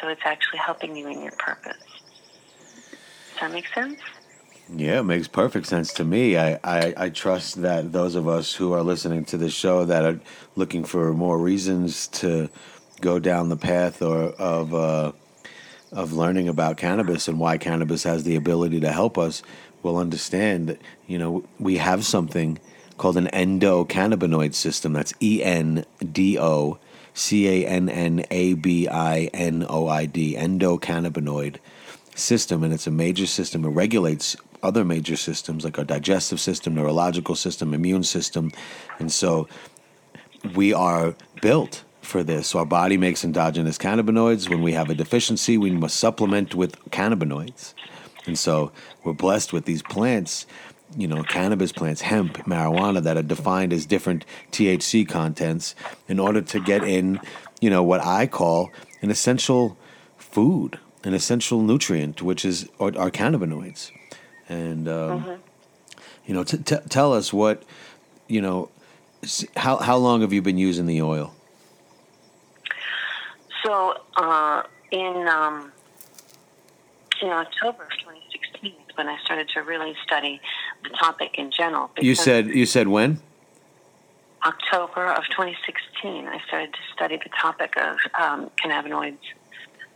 So 0.00 0.08
it's 0.08 0.22
actually 0.24 0.58
helping 0.58 0.96
you 0.96 1.08
in 1.08 1.22
your 1.22 1.32
purpose. 1.32 1.76
Does 3.32 3.40
that 3.40 3.52
make 3.52 3.66
sense? 3.68 3.98
Yeah, 4.74 5.00
it 5.00 5.04
makes 5.04 5.28
perfect 5.28 5.66
sense 5.66 5.92
to 5.94 6.04
me. 6.04 6.36
I, 6.36 6.58
I, 6.64 6.94
I 6.96 7.08
trust 7.10 7.62
that 7.62 7.92
those 7.92 8.14
of 8.14 8.26
us 8.26 8.54
who 8.54 8.72
are 8.72 8.82
listening 8.82 9.24
to 9.26 9.36
this 9.36 9.52
show 9.52 9.84
that 9.84 10.04
are 10.04 10.20
looking 10.56 10.84
for 10.84 11.12
more 11.12 11.38
reasons 11.38 12.06
to 12.08 12.48
go 13.00 13.18
down 13.18 13.48
the 13.48 13.56
path 13.56 14.00
or 14.00 14.30
of 14.30 14.74
uh, 14.74 15.12
of 15.90 16.12
learning 16.14 16.48
about 16.48 16.78
cannabis 16.78 17.28
and 17.28 17.38
why 17.38 17.58
cannabis 17.58 18.04
has 18.04 18.24
the 18.24 18.36
ability 18.36 18.80
to 18.80 18.90
help 18.90 19.18
us 19.18 19.42
will 19.82 19.98
understand 19.98 20.68
that 20.68 20.80
you 21.06 21.18
know 21.18 21.44
we 21.58 21.76
have 21.76 22.06
something 22.06 22.58
called 22.96 23.16
an 23.16 23.26
endocannabinoid 23.32 24.54
system. 24.54 24.92
That's 24.92 25.12
E 25.20 25.42
N 25.42 25.84
D 26.12 26.38
O 26.38 26.78
C 27.14 27.48
A 27.48 27.66
N 27.66 27.88
N 27.88 28.24
A 28.30 28.54
B 28.54 28.88
I 28.88 29.30
N 29.34 29.66
O 29.68 29.88
I 29.88 30.06
D 30.06 30.34
endocannabinoid 30.36 31.56
system, 32.14 32.62
and 32.62 32.72
it's 32.72 32.86
a 32.86 32.90
major 32.90 33.26
system. 33.26 33.64
It 33.64 33.68
regulates 33.68 34.36
other 34.62 34.84
major 34.84 35.16
systems 35.16 35.64
like 35.64 35.78
our 35.78 35.84
digestive 35.84 36.40
system, 36.40 36.74
neurological 36.74 37.34
system, 37.34 37.74
immune 37.74 38.04
system, 38.04 38.52
and 38.98 39.12
so 39.12 39.48
we 40.54 40.72
are 40.72 41.14
built 41.40 41.84
for 42.00 42.22
this. 42.22 42.48
So 42.48 42.60
our 42.60 42.66
body 42.66 42.96
makes 42.96 43.24
endogenous 43.24 43.78
cannabinoids. 43.78 44.48
When 44.48 44.62
we 44.62 44.72
have 44.72 44.90
a 44.90 44.94
deficiency, 44.94 45.56
we 45.56 45.70
must 45.70 45.96
supplement 45.96 46.54
with 46.54 46.78
cannabinoids, 46.90 47.74
and 48.26 48.38
so 48.38 48.72
we're 49.04 49.12
blessed 49.12 49.52
with 49.52 49.64
these 49.64 49.82
plants. 49.82 50.46
You 50.96 51.08
know, 51.08 51.22
cannabis 51.22 51.72
plants, 51.72 52.02
hemp, 52.02 52.36
marijuana 52.44 53.02
that 53.02 53.16
are 53.16 53.22
defined 53.22 53.72
as 53.72 53.86
different 53.86 54.24
THC 54.50 55.08
contents 55.08 55.74
in 56.08 56.18
order 56.18 56.42
to 56.42 56.60
get 56.60 56.82
in, 56.84 57.20
you 57.60 57.70
know, 57.70 57.82
what 57.82 58.04
I 58.04 58.26
call 58.26 58.70
an 59.00 59.10
essential 59.10 59.76
food 60.18 60.78
an 61.04 61.14
essential 61.14 61.60
nutrient, 61.62 62.22
which 62.22 62.44
is 62.44 62.68
our, 62.78 62.96
our 62.96 63.10
cannabinoids. 63.10 63.90
And 64.48 64.88
um, 64.88 65.24
Mm-hmm. 65.24 65.40
you 66.26 66.34
know, 66.34 66.44
t- 66.44 66.58
t- 66.58 66.76
tell 66.88 67.12
us 67.12 67.32
what 67.32 67.64
you 68.28 68.40
know. 68.40 68.68
How 69.56 69.76
how 69.76 69.96
long 69.96 70.20
have 70.22 70.32
you 70.32 70.42
been 70.42 70.58
using 70.58 70.86
the 70.86 71.00
oil? 71.02 71.34
So 73.64 73.94
uh, 74.16 74.62
in 74.90 75.28
um, 75.28 75.72
in 77.20 77.28
October 77.28 77.84
of 77.84 77.90
2016 77.90 78.16
is 78.18 78.21
when 78.96 79.08
I 79.08 79.18
started 79.24 79.48
to 79.50 79.62
really 79.62 79.94
study 80.04 80.40
the 80.82 80.90
topic 80.90 81.36
in 81.38 81.50
general. 81.50 81.90
You 82.00 82.14
said 82.14 82.48
you 82.48 82.66
said 82.66 82.88
when? 82.88 83.20
October 84.44 85.06
of 85.06 85.24
2016, 85.30 86.26
I 86.26 86.40
started 86.48 86.72
to 86.72 86.78
study 86.92 87.16
the 87.16 87.30
topic 87.40 87.74
of 87.76 87.96
um, 88.20 88.50
cannabinoids, 88.60 89.18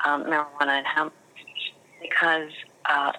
um, 0.04 0.24
marijuana, 0.24 0.78
and 0.78 0.86
hemp 0.86 1.12
because 2.00 2.52
uh, 2.88 3.12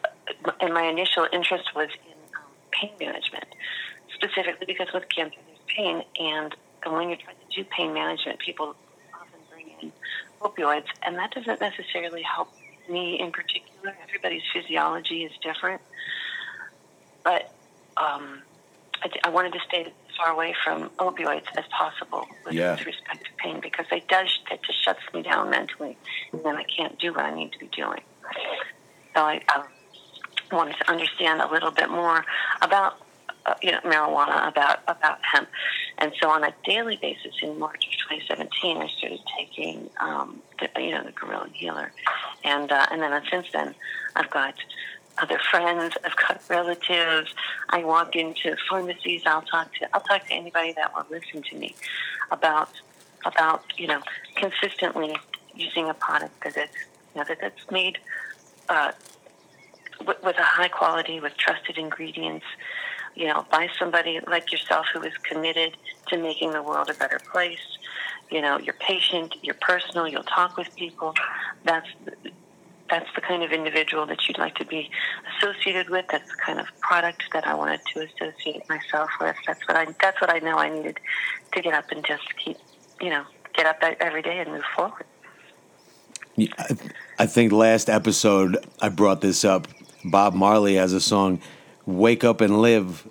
and 0.61 0.73
my 0.73 0.83
initial 0.83 1.27
interest 1.33 1.75
was 1.75 1.89
in 2.05 2.13
um, 2.37 2.43
pain 2.71 2.91
management, 2.99 3.45
specifically 4.13 4.65
because 4.65 4.87
with 4.93 5.03
cancer 5.09 5.37
there's 5.47 5.59
pain, 5.67 6.03
and 6.19 6.55
when 6.85 7.09
you're 7.09 7.17
trying 7.17 7.35
to 7.35 7.55
do 7.55 7.67
pain 7.69 7.93
management, 7.93 8.39
people 8.39 8.75
often 9.13 9.39
bring 9.51 9.67
in 9.81 9.91
opioids, 10.41 10.85
and 11.03 11.17
that 11.17 11.31
doesn't 11.31 11.59
necessarily 11.59 12.21
help 12.21 12.49
me 12.89 13.19
in 13.19 13.31
particular. 13.31 13.66
Everybody's 14.07 14.43
physiology 14.53 15.23
is 15.23 15.31
different, 15.41 15.81
but 17.23 17.53
um, 17.97 18.41
I, 19.03 19.09
I 19.25 19.29
wanted 19.29 19.53
to 19.53 19.59
stay 19.67 19.85
as 19.85 20.15
far 20.17 20.31
away 20.31 20.55
from 20.63 20.89
opioids 20.97 21.45
as 21.57 21.65
possible 21.67 22.27
with, 22.45 22.53
Yeah. 22.53 22.71
with 22.75 22.85
respect 22.85 23.23
to 23.25 23.29
pain 23.37 23.59
because 23.61 23.85
it 23.91 24.07
does 24.07 24.27
it 24.51 24.61
just 24.63 24.83
shuts 24.83 24.99
me 25.13 25.21
down 25.21 25.49
mentally, 25.49 25.97
and 26.31 26.43
then 26.43 26.55
I 26.55 26.63
can't 26.63 26.97
do 26.99 27.13
what 27.13 27.25
I 27.25 27.33
need 27.33 27.51
to 27.53 27.59
be 27.59 27.67
doing. 27.67 28.01
So 29.15 29.21
I, 29.23 29.41
I 29.49 29.63
wanted 30.51 30.75
to 30.77 30.89
understand 30.91 31.41
a 31.41 31.51
little 31.51 31.71
bit 31.71 31.89
more 31.89 32.25
about 32.61 32.97
uh, 33.45 33.53
you 33.61 33.71
know 33.71 33.79
marijuana, 33.81 34.47
about 34.47 34.79
about 34.87 35.19
hemp, 35.21 35.47
and 35.99 36.11
so 36.21 36.29
on 36.29 36.43
a 36.43 36.53
daily 36.65 36.97
basis 36.97 37.35
in 37.41 37.57
March 37.57 37.87
of 37.87 37.93
2017, 38.09 38.77
I 38.77 38.87
started 38.87 39.19
taking 39.37 39.89
um, 39.99 40.41
the, 40.59 40.81
you 40.81 40.91
know 40.91 41.03
the 41.03 41.11
Gorilla 41.11 41.49
Healer, 41.53 41.91
and 42.43 42.71
uh, 42.71 42.85
and 42.91 43.01
then 43.01 43.21
since 43.29 43.47
then 43.51 43.73
I've 44.15 44.29
got 44.29 44.55
other 45.17 45.39
friends, 45.39 45.95
I've 46.05 46.15
got 46.15 46.41
relatives. 46.49 47.33
I 47.69 47.83
walk 47.83 48.15
into 48.15 48.55
pharmacies. 48.69 49.23
I'll 49.25 49.41
talk 49.41 49.73
to 49.75 49.87
I'll 49.93 50.01
talk 50.01 50.27
to 50.27 50.33
anybody 50.33 50.73
that 50.73 50.93
will 50.93 51.05
listen 51.09 51.41
to 51.41 51.55
me 51.55 51.75
about 52.31 52.69
about 53.25 53.63
you 53.77 53.87
know 53.87 54.01
consistently 54.35 55.15
using 55.55 55.89
a 55.89 55.93
product 55.93 56.43
that 56.43 56.55
it's 56.57 56.73
you 57.13 57.21
know 57.21 57.25
that 57.27 57.39
that's 57.41 57.71
made 57.71 57.97
uh, 58.69 58.91
with 60.05 60.37
a 60.37 60.43
high 60.43 60.67
quality, 60.67 61.19
with 61.19 61.35
trusted 61.37 61.77
ingredients. 61.77 62.45
You 63.17 63.27
know, 63.27 63.45
by 63.51 63.67
somebody 63.79 64.19
like 64.27 64.51
yourself 64.51 64.85
who 64.93 65.01
is 65.01 65.17
committed 65.29 65.75
to 66.09 66.17
making 66.17 66.51
the 66.51 66.61
world 66.61 66.89
a 66.89 66.93
better 66.93 67.19
place. 67.31 67.65
You 68.29 68.41
know, 68.41 68.59
you're 68.59 68.75
patient, 68.75 69.35
you're 69.41 69.55
personal, 69.55 70.07
you'll 70.07 70.23
talk 70.23 70.57
with 70.57 70.75
people. 70.75 71.13
That's 71.63 71.87
that's 72.89 73.09
the 73.15 73.21
kind 73.21 73.43
of 73.43 73.51
individual 73.51 74.05
that 74.05 74.27
you'd 74.27 74.37
like 74.37 74.55
to 74.55 74.65
be 74.65 74.89
associated 75.37 75.89
with. 75.89 76.05
That's 76.11 76.29
the 76.29 76.37
kind 76.37 76.59
of 76.59 76.67
product 76.79 77.23
that 77.33 77.45
I 77.47 77.53
wanted 77.53 77.81
to 77.93 78.07
associate 78.07 78.67
myself 78.69 79.09
with. 79.19 79.35
That's 79.45 79.67
what 79.67 79.77
I. 79.77 79.85
That's 80.01 80.21
what 80.21 80.33
I 80.33 80.39
know 80.39 80.57
I 80.57 80.69
needed 80.69 80.99
to 81.53 81.61
get 81.61 81.73
up 81.73 81.91
and 81.91 82.05
just 82.05 82.23
keep, 82.37 82.57
you 83.01 83.09
know, 83.09 83.23
get 83.53 83.65
up 83.65 83.77
every 83.81 84.21
day 84.21 84.39
and 84.39 84.51
move 84.51 84.63
forward. 84.75 85.05
I 87.17 87.25
think 87.25 87.51
last 87.51 87.89
episode 87.89 88.57
I 88.79 88.89
brought 88.89 89.21
this 89.21 89.43
up. 89.43 89.67
Bob 90.05 90.35
Marley 90.35 90.75
has 90.75 90.93
a 90.93 91.01
song, 91.01 91.41
"Wake 91.87 92.23
Up 92.23 92.41
and 92.41 92.61
Live," 92.61 93.07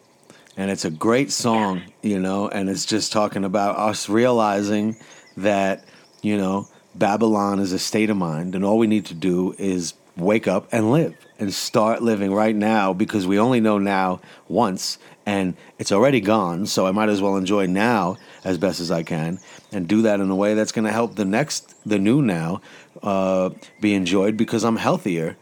and 0.56 0.70
it's 0.70 0.84
a 0.84 0.90
great 0.90 1.32
song, 1.32 1.82
you 2.02 2.20
know. 2.20 2.48
And 2.48 2.70
it's 2.70 2.86
just 2.86 3.10
talking 3.10 3.44
about 3.44 3.76
us 3.76 4.08
realizing 4.08 4.96
that 5.36 5.84
you 6.22 6.36
know 6.38 6.68
Babylon 6.94 7.58
is 7.58 7.72
a 7.72 7.78
state 7.80 8.10
of 8.10 8.16
mind, 8.16 8.54
and 8.54 8.64
all 8.64 8.78
we 8.78 8.86
need 8.86 9.06
to 9.06 9.14
do 9.14 9.56
is 9.58 9.94
wake 10.16 10.48
up 10.48 10.66
and 10.72 10.90
live 10.90 11.14
and 11.38 11.52
start 11.52 12.02
living 12.02 12.32
right 12.32 12.56
now 12.56 12.92
because 12.92 13.26
we 13.26 13.38
only 13.38 13.60
know 13.60 13.78
now 13.78 14.18
once 14.48 14.98
and 15.26 15.54
it's 15.78 15.92
already 15.92 16.20
gone 16.20 16.64
so 16.64 16.86
i 16.86 16.90
might 16.90 17.10
as 17.10 17.20
well 17.20 17.36
enjoy 17.36 17.66
now 17.66 18.16
as 18.42 18.56
best 18.56 18.80
as 18.80 18.90
i 18.90 19.02
can 19.02 19.38
and 19.72 19.86
do 19.86 20.00
that 20.00 20.18
in 20.18 20.30
a 20.30 20.34
way 20.34 20.54
that's 20.54 20.72
going 20.72 20.86
to 20.86 20.92
help 20.92 21.16
the 21.16 21.24
next 21.24 21.74
the 21.84 21.98
new 21.98 22.22
now 22.22 22.60
uh, 23.02 23.50
be 23.80 23.92
enjoyed 23.92 24.38
because 24.38 24.64
i'm 24.64 24.76
healthier 24.76 25.36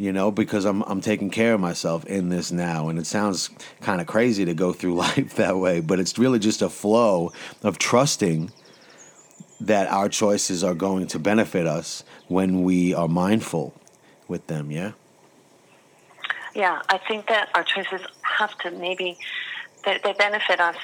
you 0.00 0.12
know 0.12 0.30
because 0.30 0.64
i'm 0.64 0.82
i'm 0.82 1.00
taking 1.00 1.30
care 1.30 1.54
of 1.54 1.60
myself 1.60 2.04
in 2.06 2.30
this 2.30 2.50
now 2.50 2.88
and 2.88 2.98
it 2.98 3.06
sounds 3.06 3.50
kind 3.80 4.00
of 4.00 4.06
crazy 4.06 4.44
to 4.44 4.54
go 4.54 4.72
through 4.72 4.94
life 5.06 5.36
that 5.36 5.56
way 5.58 5.80
but 5.80 6.00
it's 6.00 6.18
really 6.18 6.38
just 6.38 6.62
a 6.62 6.68
flow 6.70 7.32
of 7.62 7.78
trusting 7.78 8.50
that 9.60 9.86
our 9.88 10.08
choices 10.08 10.64
are 10.64 10.74
going 10.74 11.06
to 11.06 11.18
benefit 11.18 11.66
us 11.66 12.02
when 12.28 12.62
we 12.62 12.94
are 12.94 13.08
mindful 13.08 13.74
with 14.26 14.46
them 14.46 14.70
yeah 14.70 14.92
Yeah, 16.54 16.82
I 16.88 16.98
think 16.98 17.28
that 17.28 17.48
our 17.54 17.62
choices 17.62 18.00
have 18.22 18.56
to 18.58 18.70
maybe 18.70 19.18
they, 19.84 19.98
they 20.02 20.12
benefit 20.14 20.60
us 20.60 20.76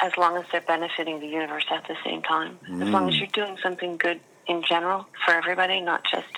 as 0.00 0.16
long 0.16 0.36
as 0.36 0.44
they're 0.52 0.60
benefiting 0.60 1.20
the 1.20 1.26
universe 1.26 1.64
at 1.70 1.86
the 1.88 1.96
same 2.04 2.22
time. 2.22 2.58
As 2.82 2.88
long 2.88 3.08
as 3.08 3.14
mm. 3.14 3.20
you're 3.20 3.28
doing 3.28 3.56
something 3.62 3.96
good 3.96 4.20
in 4.46 4.62
general 4.62 5.06
for 5.24 5.32
everybody, 5.32 5.80
not 5.80 6.04
just 6.04 6.28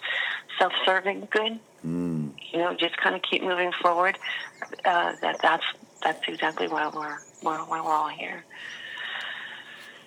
self-serving 0.58 1.28
good. 1.30 1.58
Mm. 1.86 2.32
You 2.52 2.58
know, 2.58 2.74
just 2.74 2.96
kind 2.96 3.14
of 3.14 3.22
keep 3.22 3.42
moving 3.42 3.72
forward. 3.72 4.18
Uh, 4.84 5.12
that 5.20 5.40
that's 5.40 5.64
that's 6.02 6.26
exactly 6.28 6.68
why 6.68 6.88
we're 6.88 7.18
why, 7.42 7.58
why 7.58 7.80
we're 7.80 7.92
all 7.92 8.08
here. 8.08 8.44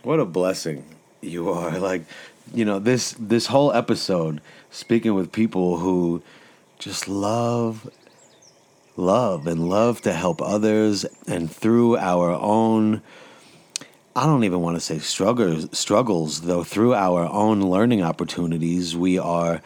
What 0.04 0.20
a 0.20 0.26
blessing 0.26 0.86
you 1.22 1.50
are. 1.50 1.78
Like, 1.80 2.04
you 2.54 2.66
know, 2.66 2.80
this 2.80 3.16
this 3.20 3.48
whole 3.48 3.72
episode 3.74 4.42
speaking 4.70 5.14
with 5.14 5.32
people 5.32 5.78
who 5.78 6.22
just 6.80 7.08
love 7.08 7.90
love 8.98 9.48
and 9.48 9.70
love 9.70 10.02
to 10.02 10.14
help 10.14 10.42
others 10.42 11.06
and 11.28 11.50
through 11.50 11.98
our 11.98 12.32
own 12.32 13.02
I 14.16 14.26
don't 14.26 14.44
even 14.44 14.60
want 14.60 14.76
to 14.76 14.82
say 14.82 15.00
struggles 15.00 15.68
struggles 15.78 16.42
though 16.42 16.64
through 16.64 16.94
our 16.94 17.26
own 17.26 17.62
learning 17.62 18.02
opportunities 18.02 18.96
we 18.96 19.18
are 19.18 19.62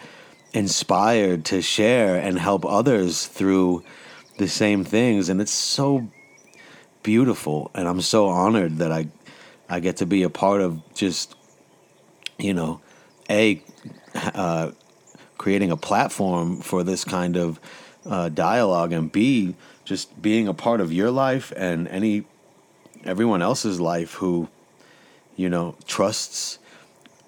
inspired 0.55 1.43
to 1.45 1.61
share 1.61 2.15
and 2.15 2.39
help 2.39 2.65
others 2.65 3.25
through 3.25 3.83
the 4.37 4.47
same 4.47 4.85
things. 4.85 5.27
And 5.29 5.41
it's 5.41 5.51
so 5.51 6.07
beautiful. 7.03 7.69
And 7.75 7.87
I'm 7.87 8.01
so 8.01 8.27
honored 8.27 8.77
that 8.77 8.91
I 8.91 9.07
I 9.67 9.79
get 9.79 9.97
to 9.97 10.05
be 10.05 10.23
a 10.23 10.29
part 10.29 10.61
of 10.61 10.81
just 10.93 11.35
you 12.37 12.53
know 12.53 12.81
a 13.29 13.61
uh, 14.15 14.71
creating 15.37 15.71
a 15.71 15.77
platform 15.77 16.61
for 16.61 16.83
this 16.83 17.03
kind 17.03 17.35
of 17.37 17.59
uh, 18.05 18.29
dialogue 18.29 18.93
and 18.93 19.11
b 19.11 19.55
just 19.83 20.21
being 20.21 20.47
a 20.47 20.53
part 20.53 20.79
of 20.79 20.93
your 20.93 21.11
life 21.11 21.51
and 21.55 21.87
any 21.87 22.23
everyone 23.03 23.41
else's 23.41 23.79
life 23.79 24.13
who 24.15 24.47
you 25.35 25.49
know 25.49 25.75
trusts 25.87 26.59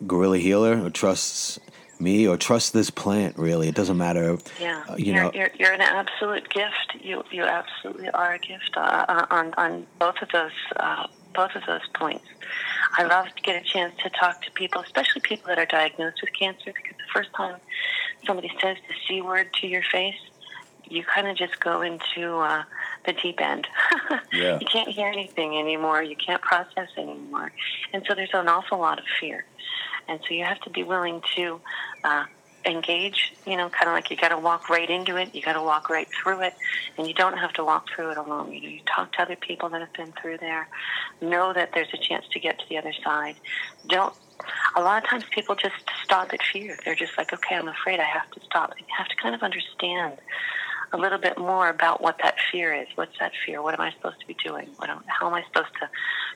gorilla 0.05 0.37
healer 0.37 0.83
or 0.83 0.89
trusts 0.89 1.59
me 1.99 2.27
or 2.27 2.37
trust 2.37 2.73
this 2.73 2.89
plant 2.89 3.37
really 3.37 3.67
it 3.67 3.75
doesn't 3.75 3.97
matter 3.97 4.37
Yeah, 4.59 4.83
uh, 4.89 4.95
you 4.95 5.13
you're, 5.13 5.23
know 5.23 5.31
you're 5.33 5.51
you're 5.57 5.73
an 5.73 5.81
absolute 5.81 6.49
gift. 6.49 6.95
You 7.01 7.23
you 7.31 7.43
absolutely 7.43 8.09
are 8.09 8.33
a 8.33 8.39
gift 8.39 8.71
uh, 8.75 9.05
uh, 9.07 9.25
on 9.29 9.53
on 9.57 9.87
both 9.99 10.21
of 10.21 10.29
those 10.29 10.51
uh, 10.77 11.07
both 11.33 11.55
of 11.55 11.63
those 11.67 11.87
points. 11.93 12.25
I 12.97 13.03
love 13.03 13.27
to 13.35 13.41
get 13.41 13.61
a 13.61 13.65
chance 13.65 13.93
to 14.03 14.09
talk 14.09 14.41
to 14.43 14.51
people, 14.51 14.81
especially 14.81 15.21
people 15.21 15.47
that 15.47 15.59
are 15.59 15.65
diagnosed 15.65 16.21
with 16.21 16.33
cancer, 16.33 16.73
because 16.73 16.97
the 16.97 17.11
first 17.13 17.29
time 17.35 17.57
somebody 18.25 18.51
says 18.61 18.77
the 18.87 18.95
c 19.07 19.21
word 19.21 19.53
to 19.61 19.67
your 19.67 19.83
face, 19.83 20.19
you 20.89 21.03
kind 21.03 21.27
of 21.27 21.37
just 21.37 21.59
go 21.59 21.81
into 21.81 22.37
uh, 22.37 22.63
the 23.05 23.13
deep 23.13 23.39
end. 23.41 23.67
Yeah. 24.33 24.59
You 24.59 24.67
can't 24.67 24.89
hear 24.89 25.07
anything 25.07 25.57
anymore. 25.57 26.03
You 26.03 26.15
can't 26.15 26.41
process 26.41 26.89
anymore, 26.97 27.51
and 27.93 28.03
so 28.07 28.13
there's 28.13 28.29
an 28.33 28.47
awful 28.47 28.77
lot 28.77 28.99
of 28.99 29.05
fear, 29.19 29.45
and 30.07 30.19
so 30.27 30.33
you 30.33 30.43
have 30.43 30.59
to 30.61 30.69
be 30.69 30.83
willing 30.83 31.21
to. 31.35 31.59
Uh, 32.03 32.25
engage, 32.65 33.33
you 33.45 33.55
know, 33.55 33.69
kind 33.69 33.87
of 33.87 33.93
like 33.93 34.11
you 34.11 34.17
got 34.17 34.29
to 34.29 34.37
walk 34.37 34.69
right 34.69 34.89
into 34.89 35.15
it, 35.15 35.33
you 35.33 35.41
got 35.41 35.53
to 35.53 35.61
walk 35.61 35.89
right 35.89 36.07
through 36.21 36.41
it, 36.41 36.53
and 36.97 37.07
you 37.07 37.13
don't 37.13 37.37
have 37.37 37.53
to 37.53 37.63
walk 37.63 37.87
through 37.89 38.11
it 38.11 38.17
alone. 38.17 38.51
You 38.51 38.61
know, 38.61 38.67
you 38.67 38.79
talk 38.85 39.13
to 39.13 39.21
other 39.21 39.35
people 39.35 39.69
that 39.69 39.79
have 39.79 39.93
been 39.93 40.13
through 40.21 40.39
there. 40.39 40.67
Know 41.21 41.53
that 41.53 41.71
there's 41.73 41.93
a 41.93 41.97
chance 41.97 42.25
to 42.31 42.39
get 42.39 42.59
to 42.59 42.65
the 42.69 42.77
other 42.77 42.93
side. 43.03 43.35
Don't. 43.87 44.13
A 44.75 44.81
lot 44.81 45.03
of 45.03 45.09
times 45.09 45.23
people 45.31 45.55
just 45.55 45.75
stop 46.03 46.31
at 46.33 46.39
fear. 46.43 46.77
They're 46.85 46.95
just 46.95 47.17
like, 47.17 47.33
okay, 47.33 47.55
I'm 47.55 47.67
afraid 47.67 47.99
I 47.99 48.03
have 48.03 48.29
to 48.31 48.41
stop. 48.41 48.73
You 48.77 48.85
have 48.95 49.07
to 49.07 49.15
kind 49.15 49.33
of 49.33 49.41
understand 49.41 50.17
a 50.93 50.97
little 50.97 51.17
bit 51.17 51.37
more 51.37 51.69
about 51.69 52.01
what 52.01 52.17
that 52.21 52.35
fear 52.51 52.73
is. 52.73 52.87
What's 52.95 53.17
that 53.19 53.31
fear? 53.45 53.61
What 53.61 53.73
am 53.73 53.81
I 53.81 53.91
supposed 53.91 54.19
to 54.21 54.27
be 54.27 54.35
doing? 54.43 54.69
Am, 54.81 55.03
how 55.07 55.27
am 55.27 55.33
I 55.33 55.43
supposed 55.43 55.73
to 55.81 55.89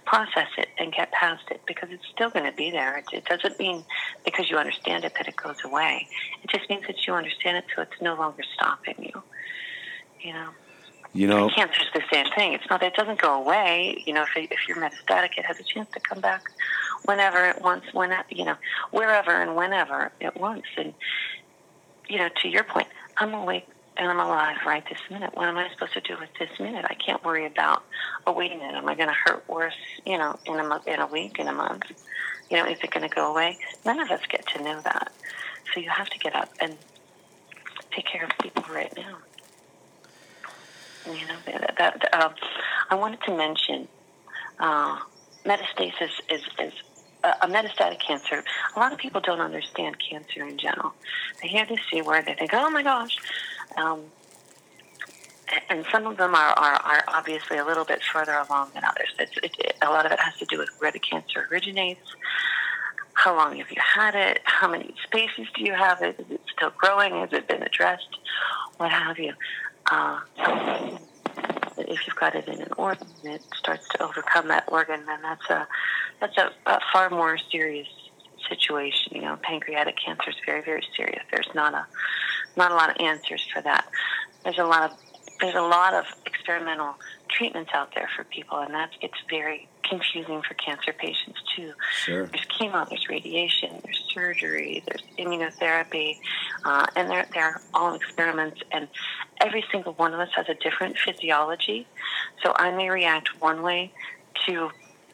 process 0.05 0.47
it 0.57 0.67
and 0.77 0.93
get 0.93 1.11
past 1.11 1.43
it 1.51 1.61
because 1.65 1.89
it's 1.91 2.05
still 2.07 2.29
going 2.29 2.45
to 2.45 2.55
be 2.55 2.71
there. 2.71 2.97
It, 2.97 3.05
it 3.13 3.25
doesn't 3.25 3.59
mean 3.59 3.83
because 4.25 4.49
you 4.49 4.57
understand 4.57 5.03
it 5.05 5.13
that 5.15 5.27
it 5.27 5.35
goes 5.35 5.63
away. 5.63 6.07
It 6.43 6.49
just 6.49 6.69
means 6.69 6.85
that 6.87 7.05
you 7.05 7.13
understand 7.13 7.57
it 7.57 7.65
so 7.75 7.81
it's 7.81 8.01
no 8.01 8.15
longer 8.15 8.43
stopping 8.55 8.95
you. 8.99 9.23
You 10.21 10.33
know. 10.33 10.49
You 11.13 11.27
know, 11.27 11.49
cancer's 11.49 11.89
the 11.93 12.03
same 12.11 12.25
thing. 12.37 12.53
It's 12.53 12.63
not 12.69 12.79
that 12.79 12.93
it 12.93 12.95
doesn't 12.95 13.21
go 13.21 13.41
away. 13.41 14.01
You 14.05 14.13
know, 14.13 14.23
if, 14.23 14.29
if 14.37 14.59
you're 14.65 14.77
metastatic, 14.77 15.37
it 15.37 15.43
has 15.43 15.59
a 15.59 15.63
chance 15.63 15.89
to 15.91 15.99
come 15.99 16.21
back 16.21 16.43
whenever 17.03 17.45
it 17.47 17.61
wants, 17.61 17.93
when 17.93 18.13
you 18.29 18.45
know, 18.45 18.55
wherever 18.91 19.31
and 19.31 19.57
whenever 19.57 20.11
it 20.21 20.37
wants. 20.37 20.67
And 20.77 20.93
you 22.07 22.17
know, 22.17 22.29
to 22.41 22.47
your 22.47 22.63
point, 22.63 22.87
I'm 23.17 23.33
awake 23.33 23.67
and 24.01 24.09
I'm 24.09 24.19
alive 24.19 24.57
right 24.65 24.83
this 24.89 24.99
minute. 25.11 25.29
What 25.35 25.47
am 25.47 25.59
I 25.59 25.69
supposed 25.69 25.93
to 25.93 26.01
do 26.01 26.17
with 26.19 26.29
this 26.39 26.49
minute? 26.59 26.85
I 26.89 26.95
can't 26.95 27.23
worry 27.23 27.45
about, 27.45 27.83
oh, 28.25 28.33
wait 28.33 28.51
a 28.51 28.57
minute, 28.57 28.73
am 28.73 28.89
I 28.89 28.95
going 28.95 29.09
to 29.09 29.13
hurt 29.13 29.47
worse, 29.47 29.75
you 30.07 30.17
know, 30.17 30.39
in 30.47 30.59
a, 30.59 30.63
month, 30.63 30.87
in 30.87 30.99
a 30.99 31.05
week, 31.05 31.37
in 31.37 31.47
a 31.47 31.53
month? 31.53 31.83
You 32.49 32.57
know, 32.57 32.65
is 32.65 32.79
it 32.83 32.89
going 32.89 33.07
to 33.07 33.15
go 33.15 33.31
away? 33.31 33.59
None 33.85 33.99
of 33.99 34.09
us 34.09 34.21
get 34.27 34.47
to 34.55 34.63
know 34.63 34.81
that. 34.81 35.11
So 35.71 35.79
you 35.79 35.89
have 35.91 36.09
to 36.09 36.17
get 36.17 36.35
up 36.35 36.49
and 36.59 36.75
take 37.91 38.07
care 38.07 38.23
of 38.23 38.31
people 38.41 38.63
right 38.73 38.91
now. 38.97 39.17
You 41.05 41.27
know, 41.27 41.37
that, 41.45 41.75
that 41.77 42.09
uh, 42.11 42.29
I 42.89 42.95
wanted 42.95 43.21
to 43.27 43.37
mention 43.37 43.87
uh, 44.59 44.97
metastasis 45.45 46.09
is, 46.27 46.41
is 46.59 46.73
a 47.23 47.47
metastatic 47.47 47.99
cancer, 47.99 48.43
a 48.75 48.79
lot 48.79 48.91
of 48.91 48.97
people 48.97 49.21
don't 49.21 49.41
understand 49.41 49.97
cancer 49.99 50.45
in 50.45 50.57
general. 50.57 50.93
They 51.41 51.49
hear 51.49 51.65
this 51.65 51.79
C 51.91 52.01
word, 52.01 52.25
they 52.25 52.33
think, 52.33 52.51
oh 52.53 52.69
my 52.69 52.83
gosh. 52.83 53.17
Um, 53.77 54.03
and 55.69 55.85
some 55.91 56.07
of 56.07 56.17
them 56.17 56.33
are, 56.33 56.53
are, 56.53 56.75
are 56.75 57.03
obviously 57.07 57.57
a 57.57 57.65
little 57.65 57.85
bit 57.85 58.01
further 58.03 58.33
along 58.33 58.71
than 58.73 58.83
others. 58.85 59.09
It, 59.19 59.29
it, 59.43 59.77
a 59.81 59.89
lot 59.89 60.05
of 60.05 60.11
it 60.11 60.19
has 60.19 60.37
to 60.37 60.45
do 60.45 60.57
with 60.57 60.69
where 60.79 60.91
the 60.91 60.99
cancer 60.99 61.47
originates, 61.51 62.15
how 63.13 63.35
long 63.35 63.57
have 63.57 63.69
you 63.69 63.81
had 63.81 64.15
it, 64.15 64.39
how 64.45 64.69
many 64.69 64.93
spaces 65.03 65.47
do 65.55 65.63
you 65.63 65.73
have 65.73 66.01
it, 66.01 66.19
is 66.19 66.25
it 66.31 66.41
still 66.55 66.71
growing, 66.77 67.13
has 67.13 67.33
it 67.33 67.47
been 67.47 67.61
addressed, 67.63 68.17
what 68.77 68.91
have 68.91 69.19
you. 69.19 69.33
Uh, 69.91 70.19
if 71.77 72.07
you've 72.07 72.15
got 72.15 72.35
it 72.35 72.47
in 72.47 72.61
an 72.61 72.71
organ, 72.77 73.07
it 73.23 73.41
starts 73.55 73.87
to 73.89 74.03
overcome 74.03 74.47
that 74.47 74.63
organ, 74.67 75.05
then 75.05 75.21
that's 75.21 75.49
a 75.49 75.67
that's 76.19 76.37
a, 76.37 76.51
a 76.67 76.79
far 76.93 77.09
more 77.09 77.37
serious 77.51 77.87
situation. 78.47 79.15
You 79.15 79.21
know, 79.21 79.37
pancreatic 79.41 79.97
cancer 79.97 80.29
is 80.29 80.35
very 80.45 80.61
very 80.61 80.83
serious. 80.95 81.23
There's 81.31 81.49
not 81.53 81.73
a 81.73 81.85
not 82.55 82.71
a 82.71 82.75
lot 82.75 82.89
of 82.89 82.97
answers 82.99 83.47
for 83.53 83.61
that. 83.61 83.87
There's 84.43 84.59
a 84.59 84.65
lot 84.65 84.91
of 84.91 84.97
there's 85.39 85.55
a 85.55 85.61
lot 85.61 85.93
of 85.93 86.05
experimental 86.25 86.95
treatments 87.29 87.71
out 87.73 87.93
there 87.95 88.07
for 88.15 88.23
people, 88.25 88.59
and 88.59 88.73
that 88.73 88.91
gets 89.01 89.15
very 89.29 89.67
confusing 89.87 90.41
for 90.47 90.53
cancer 90.53 90.93
patients 90.93 91.41
too. 91.55 91.73
Sure. 91.93 92.27
There's 92.27 92.45
chemo, 92.45 92.87
there's 92.87 93.09
radiation, 93.09 93.71
there's 93.83 94.03
surgery, 94.13 94.83
there's 94.87 95.01
immunotherapy, 95.17 96.17
uh, 96.63 96.85
and 96.95 97.09
they're 97.09 97.27
they're 97.33 97.61
all 97.73 97.95
experiments, 97.95 98.61
and 98.71 98.87
every 99.41 99.63
single 99.71 99.93
one 99.93 100.13
of 100.13 100.19
us 100.19 100.29
has 100.35 100.47
a 100.49 100.53
different 100.55 100.97
physiology. 100.97 101.87
So 102.43 102.53
I 102.55 102.71
may 102.71 102.89
react 102.89 103.41
one 103.41 103.61
way 103.61 103.91
to. 104.47 104.71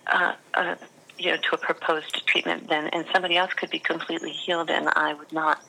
Uh, 0.08 0.34
uh, 0.54 0.76
you 1.20 1.32
know, 1.32 1.38
to 1.38 1.56
a 1.56 1.58
proposed 1.58 2.26
treatment, 2.28 2.70
then, 2.70 2.88
and 2.90 3.04
somebody 3.12 3.38
else 3.38 3.52
could 3.54 3.72
be 3.72 3.80
completely 3.80 4.32
healed, 4.32 4.70
and 4.70 4.88
I 4.96 5.16
would 5.16 5.34
not, 5.34 5.60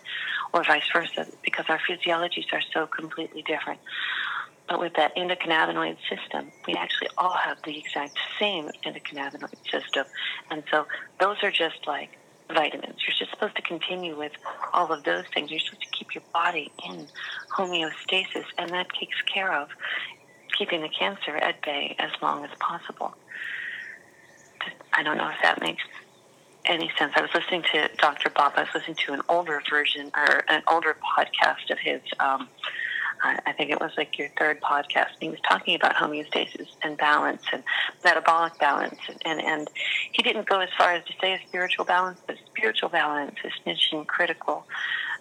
or 0.53 0.65
vice 0.65 0.83
versa, 0.93 1.27
because 1.45 1.67
our 1.69 1.81
physiologies 1.89 2.47
are 2.53 2.63
so 2.73 2.87
completely 2.87 3.43
different. 3.43 3.81
But 4.69 4.81
with 4.81 4.93
that 4.97 5.17
endocannabinoid 5.17 5.97
system, 6.11 6.53
we 6.67 6.75
actually 6.75 7.09
all 7.17 7.35
have 7.43 7.57
the 7.65 7.79
exact 7.79 8.19
same 8.39 8.71
endocannabinoid 8.87 9.57
system. 9.73 10.05
And 10.51 10.63
so 10.71 10.87
those 11.21 11.37
are 11.43 11.51
just 11.51 11.87
like 11.87 12.11
vitamins. 12.53 12.97
You're 13.07 13.17
just 13.19 13.31
supposed 13.31 13.57
to 13.57 13.63
continue 13.63 14.17
with 14.17 14.33
all 14.73 14.93
of 14.93 15.05
those 15.05 15.25
things. 15.35 15.51
You're 15.51 15.61
supposed 15.61 15.83
to 15.83 15.99
keep 15.99 16.09
your 16.15 16.25
body 16.35 16.73
in 16.87 17.09
homeostasis, 17.57 18.45
and 18.59 18.71
that 18.73 18.87
takes 18.99 19.17
care 19.33 19.53
of 19.53 19.69
keeping 20.59 20.83
the 20.83 20.89
cancer 20.89 21.37
at 21.37 21.63
bay 21.63 21.95
as 21.99 22.11
long 22.21 22.45
as 22.45 22.51
possible. 22.61 23.15
I 24.93 25.03
don't 25.03 25.17
know 25.17 25.29
if 25.29 25.37
that 25.43 25.61
makes 25.61 25.83
any 26.69 26.91
sense. 26.99 27.13
I 27.17 27.23
was 27.23 27.31
listening 27.35 27.63
to 27.73 27.89
Dr. 27.99 28.31
Bob. 28.31 28.53
I 28.57 28.63
was 28.63 28.71
listening 28.75 28.97
to 29.07 29.13
an 29.13 29.23
older 29.29 29.61
version 29.69 30.11
or 30.17 30.45
an 30.49 30.63
older 30.71 30.97
podcast 31.17 31.71
of 31.71 31.79
his. 31.79 32.01
Um, 32.21 32.49
I 33.23 33.53
think 33.53 33.71
it 33.71 33.81
was 33.81 33.91
like 33.97 34.17
your 34.17 34.29
third 34.39 34.61
podcast. 34.61 35.09
And 35.15 35.23
He 35.23 35.29
was 35.29 35.41
talking 35.49 35.75
about 35.75 35.95
homeostasis 35.97 36.69
and 36.83 36.97
balance 36.97 37.43
and 37.53 37.63
metabolic 38.05 38.59
balance, 38.59 38.99
and, 39.25 39.41
and, 39.41 39.69
he 40.13 40.23
didn't 40.23 40.49
go 40.49 40.61
as 40.61 40.69
far 40.77 40.93
as 40.93 41.05
to 41.05 41.13
say 41.21 41.35
a 41.35 41.41
spiritual 41.47 41.85
balance, 41.85 42.21
but 42.27 42.37
spiritual 42.47 42.89
balance 42.89 43.37
is 43.45 43.53
mission 43.65 44.05
critical 44.05 44.67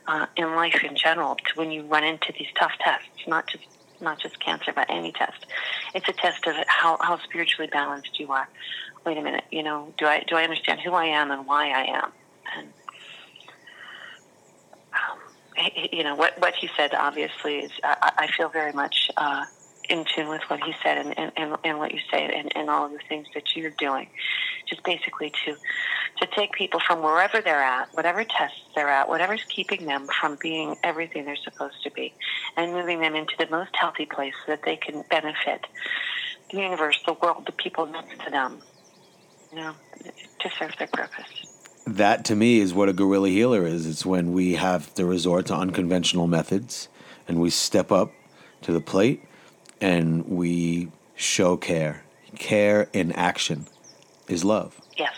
uh, 0.08 0.26
in 0.36 0.56
life 0.56 0.84
in 0.84 0.96
general. 0.96 1.36
To 1.36 1.42
when 1.56 1.72
you 1.72 1.84
run 1.84 2.04
into 2.04 2.34
these 2.38 2.48
tough 2.60 2.72
tests, 2.80 3.28
not 3.28 3.48
just 3.48 3.66
not 4.00 4.20
just 4.20 4.40
cancer, 4.40 4.72
but 4.74 4.88
any 4.90 5.12
test, 5.12 5.46
it's 5.96 6.08
a 6.08 6.14
test 6.14 6.46
of 6.46 6.56
how 6.78 6.98
how 7.02 7.20
spiritually 7.20 7.70
balanced 7.72 8.20
you 8.20 8.32
are. 8.32 8.48
Wait 9.06 9.18
a 9.18 9.22
minute, 9.22 9.46
you 9.52 9.63
know, 9.63 9.94
do 9.98 10.06
I 10.06 10.24
do 10.28 10.36
I 10.36 10.44
understand 10.44 10.80
who 10.82 10.94
I 10.94 11.06
am 11.06 11.32
and 11.32 11.46
why 11.46 11.70
I 11.70 11.84
am? 11.98 12.12
And 12.56 12.68
um, 14.94 15.20
you 15.92 16.04
know 16.04 16.16
what 16.16 16.40
what 16.40 16.54
he 16.60 16.70
said 16.78 16.94
obviously 16.94 17.58
is 17.58 17.72
I, 17.84 18.12
I 18.20 18.28
feel 18.38 18.50
very 18.50 18.74
much 18.74 19.10
uh, 19.18 19.46
in 19.90 20.06
tune 20.13 20.28
with 20.28 20.42
what 20.50 20.60
he 20.63 20.74
said 20.84 20.98
and, 20.98 21.18
and, 21.18 21.32
and, 21.38 21.58
and 21.63 21.78
what 21.80 21.94
you 21.94 22.00
say 22.12 22.26
and, 22.26 22.52
and 22.56 22.70
all 22.70 22.86
of 22.86 22.92
the 22.92 23.00
things 23.08 23.28
that 23.34 23.56
you're 23.56 23.72
doing. 23.72 24.08
Just 24.70 24.84
basically 24.84 25.32
to 25.46 25.56
to 26.20 26.28
take 26.36 26.52
people 26.52 26.80
from 26.86 27.02
wherever 27.02 27.42
they're 27.42 27.63
at, 27.63 27.90
whatever 27.94 28.24
tests 28.24 28.58
they're 28.76 28.90
at, 28.90 29.08
whatever's 29.08 29.44
keeping 29.56 29.86
them 29.86 30.08
from 30.20 30.38
being 30.42 30.76
everything 30.84 31.26
they're 31.26 31.44
supposed 31.44 31.82
to 31.84 31.92
be, 31.92 32.13
and 32.56 32.74
moving 32.74 33.00
them 33.00 33.16
into 33.16 33.34
the 33.40 33.48
most 33.50 33.72
healthy 33.74 34.06
place 34.06 34.34
so 34.46 34.52
that 34.52 34.63
they 34.66 34.76
can 34.76 35.04
benefit 35.10 35.66
the 36.52 36.58
universe, 36.58 37.00
the 37.06 37.14
world, 37.14 37.46
the 37.46 37.52
people 37.52 37.86
next 37.86 38.24
to 38.26 38.32
them, 38.32 38.62
you 39.52 39.58
know, 39.58 39.74
to 40.40 40.50
serve 40.58 40.76
their 40.78 40.88
purpose 40.88 41.48
that 41.88 42.26
to 42.26 42.36
me 42.36 42.60
is 42.60 42.74
what 42.74 42.90
a 42.90 42.94
guerrilla 42.94 43.30
healer 43.30 43.66
is. 43.66 43.88
It's 43.88 44.06
when 44.06 44.34
we 44.34 44.56
have 44.56 44.94
to 44.96 45.06
resort 45.06 45.46
to 45.48 45.56
unconventional 45.56 46.28
methods 46.28 46.90
and 47.28 47.40
we 47.40 47.50
step 47.50 47.92
up 47.92 48.12
to 48.62 48.74
the 48.74 48.82
plate 48.82 49.24
and 49.80 50.28
we 50.28 50.92
show 51.16 51.58
care. 51.58 52.04
Care 52.36 52.90
in 52.94 53.12
action 53.14 53.68
is 54.28 54.44
love. 54.44 54.80
Yes. 54.98 55.14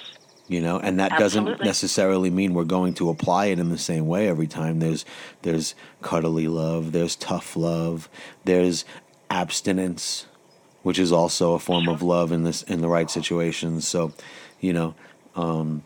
You 0.47 0.61
know, 0.61 0.79
and 0.79 0.99
that 0.99 1.11
Absolutely. 1.11 1.51
doesn't 1.53 1.65
necessarily 1.65 2.29
mean 2.29 2.53
we're 2.53 2.63
going 2.63 2.93
to 2.95 3.09
apply 3.09 3.47
it 3.47 3.59
in 3.59 3.69
the 3.69 3.77
same 3.77 4.07
way 4.07 4.27
every 4.27 4.47
time. 4.47 4.79
There's 4.79 5.05
there's 5.41 5.75
cuddly 6.01 6.47
love, 6.47 6.91
there's 6.91 7.15
tough 7.15 7.55
love, 7.55 8.09
there's 8.45 8.85
abstinence, 9.29 10.25
which 10.83 10.99
is 10.99 11.11
also 11.11 11.53
a 11.53 11.59
form 11.59 11.87
of 11.87 12.01
love 12.01 12.31
in 12.31 12.43
this 12.43 12.63
in 12.63 12.81
the 12.81 12.87
right 12.87 13.09
situations. 13.09 13.87
So, 13.87 14.13
you 14.59 14.73
know, 14.73 14.95
um, 15.35 15.83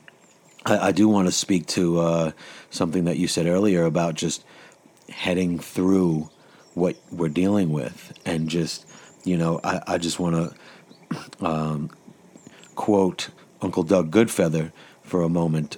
I, 0.65 0.89
I 0.89 0.91
do 0.91 1.07
want 1.07 1.27
to 1.27 1.31
speak 1.31 1.67
to 1.67 1.99
uh, 1.99 2.31
something 2.69 3.05
that 3.05 3.17
you 3.17 3.27
said 3.27 3.45
earlier 3.45 3.85
about 3.85 4.15
just 4.15 4.43
heading 5.09 5.59
through 5.59 6.29
what 6.73 6.95
we're 7.11 7.29
dealing 7.29 7.71
with, 7.71 8.13
and 8.25 8.49
just 8.49 8.87
you 9.23 9.37
know, 9.37 9.59
I, 9.63 9.81
I 9.87 9.97
just 9.97 10.19
want 10.19 10.35
to 10.35 11.45
um, 11.45 11.89
quote 12.75 13.29
Uncle 13.61 13.83
Doug 13.83 14.11
Goodfeather 14.11 14.71
for 15.03 15.21
a 15.21 15.29
moment, 15.29 15.77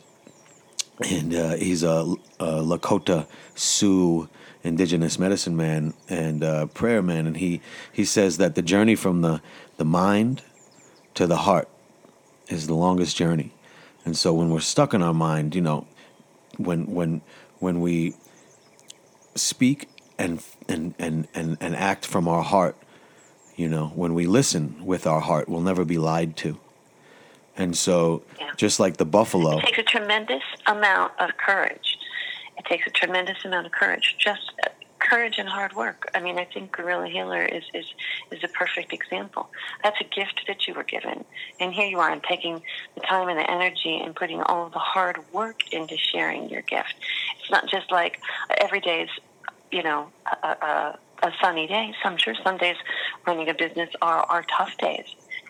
and 1.10 1.34
uh, 1.34 1.56
he's 1.56 1.84
a, 1.84 2.06
a, 2.40 2.62
Lakota 2.62 3.28
Sioux 3.54 4.30
indigenous 4.66 5.18
medicine 5.20 5.56
man 5.56 5.94
and 6.10 6.44
uh, 6.44 6.66
prayer 6.68 7.02
man, 7.02 7.28
and 7.28 7.38
he 7.38 7.62
he 7.92 8.04
says 8.04 8.38
that 8.38 8.56
the 8.56 8.62
journey 8.62 8.96
from 8.96 9.22
the 9.22 9.42
the 9.78 9.86
mind 9.86 10.42
to 11.14 11.28
the 11.28 11.38
heart 11.38 11.70
is 12.48 12.68
the 12.68 12.74
longest 12.74 13.16
journey 13.16 13.52
and 14.06 14.16
so 14.16 14.34
when 14.34 14.52
we're 14.52 14.60
stuck 14.60 14.94
in 14.94 15.02
our 15.02 15.14
mind, 15.14 15.56
you 15.56 15.62
know, 15.62 15.88
when 16.58 16.86
when 16.86 17.22
when 17.60 17.82
we 17.82 18.14
speak 19.34 19.90
and 20.18 20.42
and 20.70 20.94
and 21.00 21.28
and, 21.34 21.58
and 21.60 21.76
act 21.76 22.06
from 22.06 22.28
our 22.28 22.44
heart, 22.44 22.78
you 23.56 23.68
know, 23.68 23.88
when 23.96 24.14
we 24.14 24.28
listen 24.28 24.86
with 24.86 25.08
our 25.08 25.22
heart, 25.22 25.50
we'll 25.50 25.62
never 25.62 25.84
be 25.84 25.98
lied 25.98 26.38
to. 26.38 26.60
And 27.58 27.76
so, 27.76 28.22
yeah. 28.40 28.52
just 28.58 28.80
like 28.80 28.98
the 28.98 29.06
buffalo, 29.06 29.58
it 29.58 29.66
takes 29.66 29.80
a 29.80 29.84
tremendous 29.84 30.44
amount 30.68 31.14
of 31.20 31.36
courage. 31.38 31.95
It 32.58 32.66
takes 32.66 32.88
a 32.88 32.90
tremendous 32.90 33.44
amount 33.44 33.66
of 33.66 33.72
courage 33.72 34.16
just 34.18 34.52
courage 35.06 35.38
and 35.38 35.48
hard 35.48 35.74
work. 35.76 36.10
I 36.16 36.20
mean, 36.20 36.40
I 36.40 36.46
think 36.46 36.72
Guerrilla 36.72 37.08
Healer 37.08 37.44
is, 37.44 37.64
is, 37.74 37.86
is 38.32 38.44
a 38.44 38.48
perfect 38.48 38.92
example. 38.94 39.50
That's 39.84 40.00
a 40.02 40.04
gift 40.04 40.42
that 40.48 40.68
you 40.68 40.74
were 40.74 40.84
given. 40.84 41.24
And 41.60 41.74
here 41.74 41.86
you 41.86 42.00
are 42.00 42.12
and 42.12 42.24
taking 42.24 42.62
the 42.96 43.02
time 43.02 43.30
and 43.30 43.38
the 43.38 43.50
energy 43.50 44.02
and 44.04 44.16
putting 44.16 44.42
all 44.42 44.70
the 44.70 44.80
hard 44.80 45.20
work 45.32 45.72
into 45.72 45.98
sharing 45.98 46.50
your 46.50 46.62
gift. 46.64 46.96
It's 47.40 47.52
not 47.52 47.68
just 47.68 47.92
like 47.92 48.20
every 48.58 48.80
day 48.80 49.04
is, 49.04 49.10
you 49.72 49.84
know, 49.84 50.10
a, 50.44 50.48
a, 50.48 51.00
a 51.24 51.32
sunny 51.42 51.68
day. 51.68 51.94
Some 52.04 52.18
sure 52.18 52.36
some 52.44 52.58
days 52.58 52.78
running 53.28 53.50
a 53.50 53.54
business 53.54 53.90
are, 54.02 54.24
are 54.24 54.44
tough 54.58 54.76
days. 54.78 55.06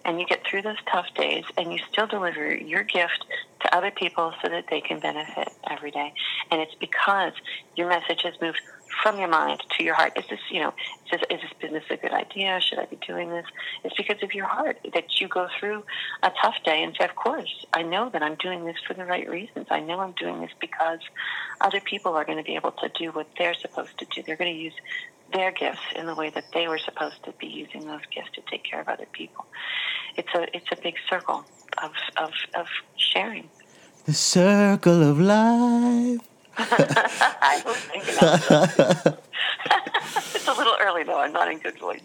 And 0.05 0.19
you 0.19 0.25
get 0.25 0.45
through 0.49 0.61
those 0.61 0.77
tough 0.91 1.07
days 1.15 1.43
and 1.57 1.71
you 1.73 1.79
still 1.91 2.07
deliver 2.07 2.53
your 2.55 2.83
gift 2.83 3.25
to 3.61 3.75
other 3.75 3.91
people 3.91 4.33
so 4.41 4.49
that 4.49 4.65
they 4.69 4.81
can 4.81 4.99
benefit 4.99 5.49
every 5.69 5.91
day. 5.91 6.13
And 6.51 6.61
it's 6.61 6.75
because 6.79 7.33
your 7.75 7.89
message 7.89 8.21
has 8.23 8.33
moved 8.41 8.61
from 9.01 9.19
your 9.19 9.27
mind 9.27 9.61
to 9.77 9.83
your 9.83 9.95
heart. 9.95 10.13
Is 10.15 10.25
this, 10.29 10.39
you 10.49 10.61
know, 10.61 10.73
is 11.05 11.11
this, 11.11 11.21
is 11.29 11.41
this 11.41 11.51
business 11.59 11.83
a 11.89 11.97
good 11.97 12.13
idea? 12.13 12.59
Should 12.61 12.79
I 12.79 12.85
be 12.85 12.97
doing 13.05 13.29
this? 13.29 13.45
It's 13.83 13.95
because 13.95 14.21
of 14.23 14.33
your 14.33 14.45
heart 14.45 14.77
that 14.93 15.19
you 15.19 15.27
go 15.27 15.47
through 15.59 15.83
a 16.23 16.31
tough 16.41 16.55
day 16.63 16.83
and 16.83 16.95
say, 16.97 17.05
of 17.05 17.15
course, 17.15 17.65
I 17.73 17.81
know 17.81 18.09
that 18.11 18.21
I'm 18.21 18.35
doing 18.35 18.65
this 18.65 18.77
for 18.87 18.93
the 18.93 19.05
right 19.05 19.29
reasons. 19.29 19.67
I 19.69 19.79
know 19.79 19.99
I'm 19.99 20.13
doing 20.13 20.41
this 20.41 20.51
because 20.59 20.99
other 21.61 21.79
people 21.81 22.13
are 22.13 22.25
going 22.25 22.37
to 22.37 22.43
be 22.43 22.55
able 22.55 22.71
to 22.71 22.89
do 22.97 23.11
what 23.11 23.27
they're 23.37 23.55
supposed 23.55 23.97
to 23.99 24.05
do. 24.05 24.23
They're 24.23 24.37
going 24.37 24.53
to 24.53 24.59
use 24.59 24.75
their 25.33 25.51
gifts 25.51 25.81
in 25.95 26.05
the 26.05 26.13
way 26.15 26.29
that 26.29 26.45
they 26.53 26.67
were 26.67 26.77
supposed 26.77 27.23
to 27.23 27.31
be 27.39 27.47
using 27.47 27.88
those 27.88 28.01
gifts 28.13 28.29
to 28.35 28.41
take 28.49 28.63
care 28.63 28.79
of 28.81 28.88
other 28.88 29.07
people. 29.11 29.45
It's 30.15 30.29
a 30.35 30.43
it's 30.55 30.67
a 30.71 30.75
big 30.81 30.95
circle 31.09 31.43
of 31.81 31.91
of, 32.17 32.31
of 32.53 32.67
sharing. 32.97 33.49
The 34.05 34.13
circle 34.13 35.01
of 35.03 35.19
life. 35.19 36.21
I 36.57 37.61
was 37.65 37.75
thinking 37.77 38.15
of 38.21 39.17
It's 40.35 40.47
a 40.47 40.53
little 40.53 40.75
early 40.79 41.03
though. 41.03 41.19
I'm 41.19 41.33
not 41.33 41.51
in 41.51 41.59
good 41.59 41.77
voice. 41.79 42.01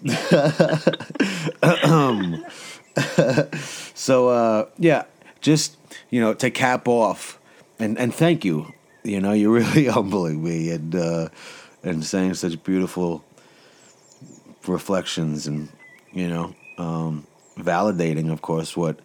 So 4.00 4.30
uh, 4.30 4.64
yeah, 4.78 5.04
just 5.42 5.76
you 6.08 6.22
know, 6.22 6.32
to 6.32 6.50
cap 6.50 6.88
off, 6.88 7.38
and 7.78 7.98
and 7.98 8.14
thank 8.14 8.46
you. 8.46 8.72
You 9.04 9.20
know, 9.20 9.32
you're 9.32 9.52
really 9.52 9.86
humbling 9.86 10.42
me 10.42 10.70
and 10.70 10.94
uh, 10.94 11.28
and 11.82 12.04
saying 12.04 12.34
such 12.34 12.62
beautiful 12.62 13.24
reflections, 14.66 15.46
and 15.46 15.68
you 16.12 16.28
know, 16.28 16.54
um, 16.78 17.26
validating, 17.58 18.30
of 18.30 18.42
course, 18.42 18.76
what 18.76 19.00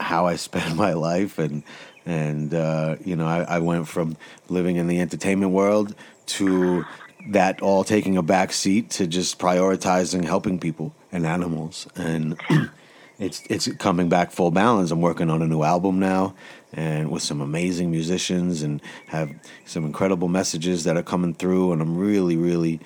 how 0.00 0.26
I 0.26 0.36
spend 0.48 0.76
my 0.76 0.92
life, 0.92 1.38
and 1.38 1.62
and 2.06 2.54
uh, 2.54 2.96
you 3.04 3.16
know, 3.16 3.26
I, 3.26 3.42
I 3.42 3.58
went 3.58 3.88
from 3.88 4.16
living 4.48 4.76
in 4.76 4.86
the 4.86 5.00
entertainment 5.00 5.52
world 5.52 5.94
to 6.26 6.84
that 7.28 7.60
all 7.60 7.84
taking 7.84 8.16
a 8.16 8.22
back 8.22 8.52
seat 8.52 8.90
to 8.90 9.06
just 9.06 9.38
prioritizing 9.38 10.24
helping 10.24 10.58
people 10.58 10.94
and 11.12 11.26
animals 11.26 11.86
and 11.96 12.40
it's 13.18 13.42
it's 13.50 13.70
coming 13.74 14.08
back 14.08 14.30
full 14.30 14.50
balance. 14.50 14.90
I'm 14.90 15.00
working 15.00 15.30
on 15.30 15.42
a 15.42 15.46
new 15.46 15.62
album 15.62 15.98
now, 15.98 16.34
and 16.72 17.10
with 17.10 17.22
some 17.22 17.40
amazing 17.40 17.90
musicians, 17.90 18.62
and 18.62 18.80
have 19.06 19.30
some 19.64 19.84
incredible 19.84 20.28
messages 20.28 20.84
that 20.84 20.96
are 20.96 21.02
coming 21.02 21.34
through. 21.34 21.72
And 21.72 21.82
I'm 21.82 21.96
really, 21.96 22.36
really 22.36 22.80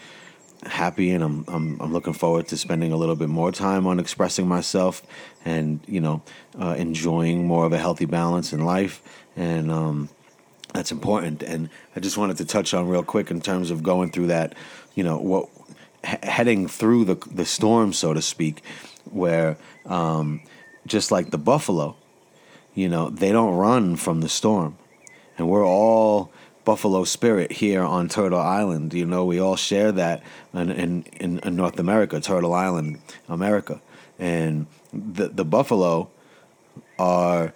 happy, 0.64 1.10
and 1.10 1.24
I'm 1.24 1.44
I'm, 1.48 1.80
I'm 1.80 1.92
looking 1.92 2.12
forward 2.12 2.48
to 2.48 2.56
spending 2.56 2.92
a 2.92 2.96
little 2.96 3.16
bit 3.16 3.28
more 3.28 3.52
time 3.52 3.86
on 3.86 3.98
expressing 3.98 4.46
myself, 4.46 5.02
and 5.44 5.80
you 5.86 6.00
know, 6.00 6.22
uh, 6.60 6.74
enjoying 6.78 7.46
more 7.46 7.66
of 7.66 7.72
a 7.72 7.78
healthy 7.78 8.06
balance 8.06 8.52
in 8.52 8.64
life, 8.64 9.02
and 9.36 9.70
um, 9.70 10.08
that's 10.72 10.92
important. 10.92 11.42
And 11.42 11.68
I 11.96 12.00
just 12.00 12.16
wanted 12.16 12.36
to 12.38 12.44
touch 12.44 12.74
on 12.74 12.88
real 12.88 13.02
quick 13.02 13.30
in 13.30 13.40
terms 13.40 13.70
of 13.70 13.82
going 13.82 14.10
through 14.10 14.28
that, 14.28 14.54
you 14.94 15.04
know, 15.04 15.18
what 15.18 15.48
he- 16.06 16.28
heading 16.28 16.68
through 16.68 17.04
the 17.04 17.16
the 17.30 17.44
storm, 17.44 17.92
so 17.92 18.14
to 18.14 18.22
speak, 18.22 18.62
where 19.10 19.56
um, 19.86 20.42
just 20.86 21.10
like 21.10 21.30
the 21.30 21.38
buffalo, 21.38 21.96
you 22.74 22.88
know, 22.88 23.10
they 23.10 23.32
don't 23.32 23.54
run 23.56 23.96
from 23.96 24.20
the 24.20 24.28
storm, 24.28 24.76
and 25.36 25.48
we're 25.48 25.66
all 25.66 26.32
buffalo 26.64 27.04
spirit 27.04 27.52
here 27.52 27.82
on 27.82 28.08
Turtle 28.08 28.38
Island. 28.38 28.94
You 28.94 29.06
know, 29.06 29.24
we 29.24 29.40
all 29.40 29.56
share 29.56 29.92
that 29.92 30.22
in 30.54 30.70
in, 30.70 31.38
in, 31.40 31.56
North 31.56 31.78
America, 31.78 32.20
Turtle 32.20 32.54
Island, 32.54 33.00
America, 33.28 33.80
and 34.18 34.66
the 34.92 35.28
the 35.28 35.44
buffalo 35.44 36.10
are 36.98 37.52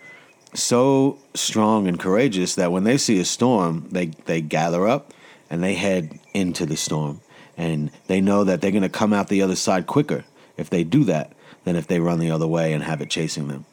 so 0.54 1.18
strong 1.34 1.86
and 1.86 1.98
courageous 1.98 2.54
that 2.54 2.72
when 2.72 2.84
they 2.84 2.98
see 2.98 3.18
a 3.20 3.24
storm, 3.24 3.88
they 3.90 4.06
they 4.26 4.40
gather 4.40 4.86
up 4.86 5.12
and 5.48 5.62
they 5.62 5.74
head 5.74 6.18
into 6.34 6.66
the 6.66 6.76
storm, 6.76 7.20
and 7.56 7.90
they 8.06 8.20
know 8.20 8.44
that 8.44 8.60
they're 8.60 8.70
going 8.70 8.82
to 8.82 8.88
come 8.88 9.12
out 9.12 9.28
the 9.28 9.42
other 9.42 9.56
side 9.56 9.86
quicker 9.86 10.24
if 10.56 10.68
they 10.70 10.84
do 10.84 11.04
that 11.04 11.32
than 11.64 11.76
if 11.76 11.86
they 11.86 12.00
run 12.00 12.18
the 12.18 12.30
other 12.30 12.46
way 12.46 12.72
and 12.72 12.82
have 12.82 13.00
it 13.00 13.10
chasing 13.10 13.48
them. 13.48 13.64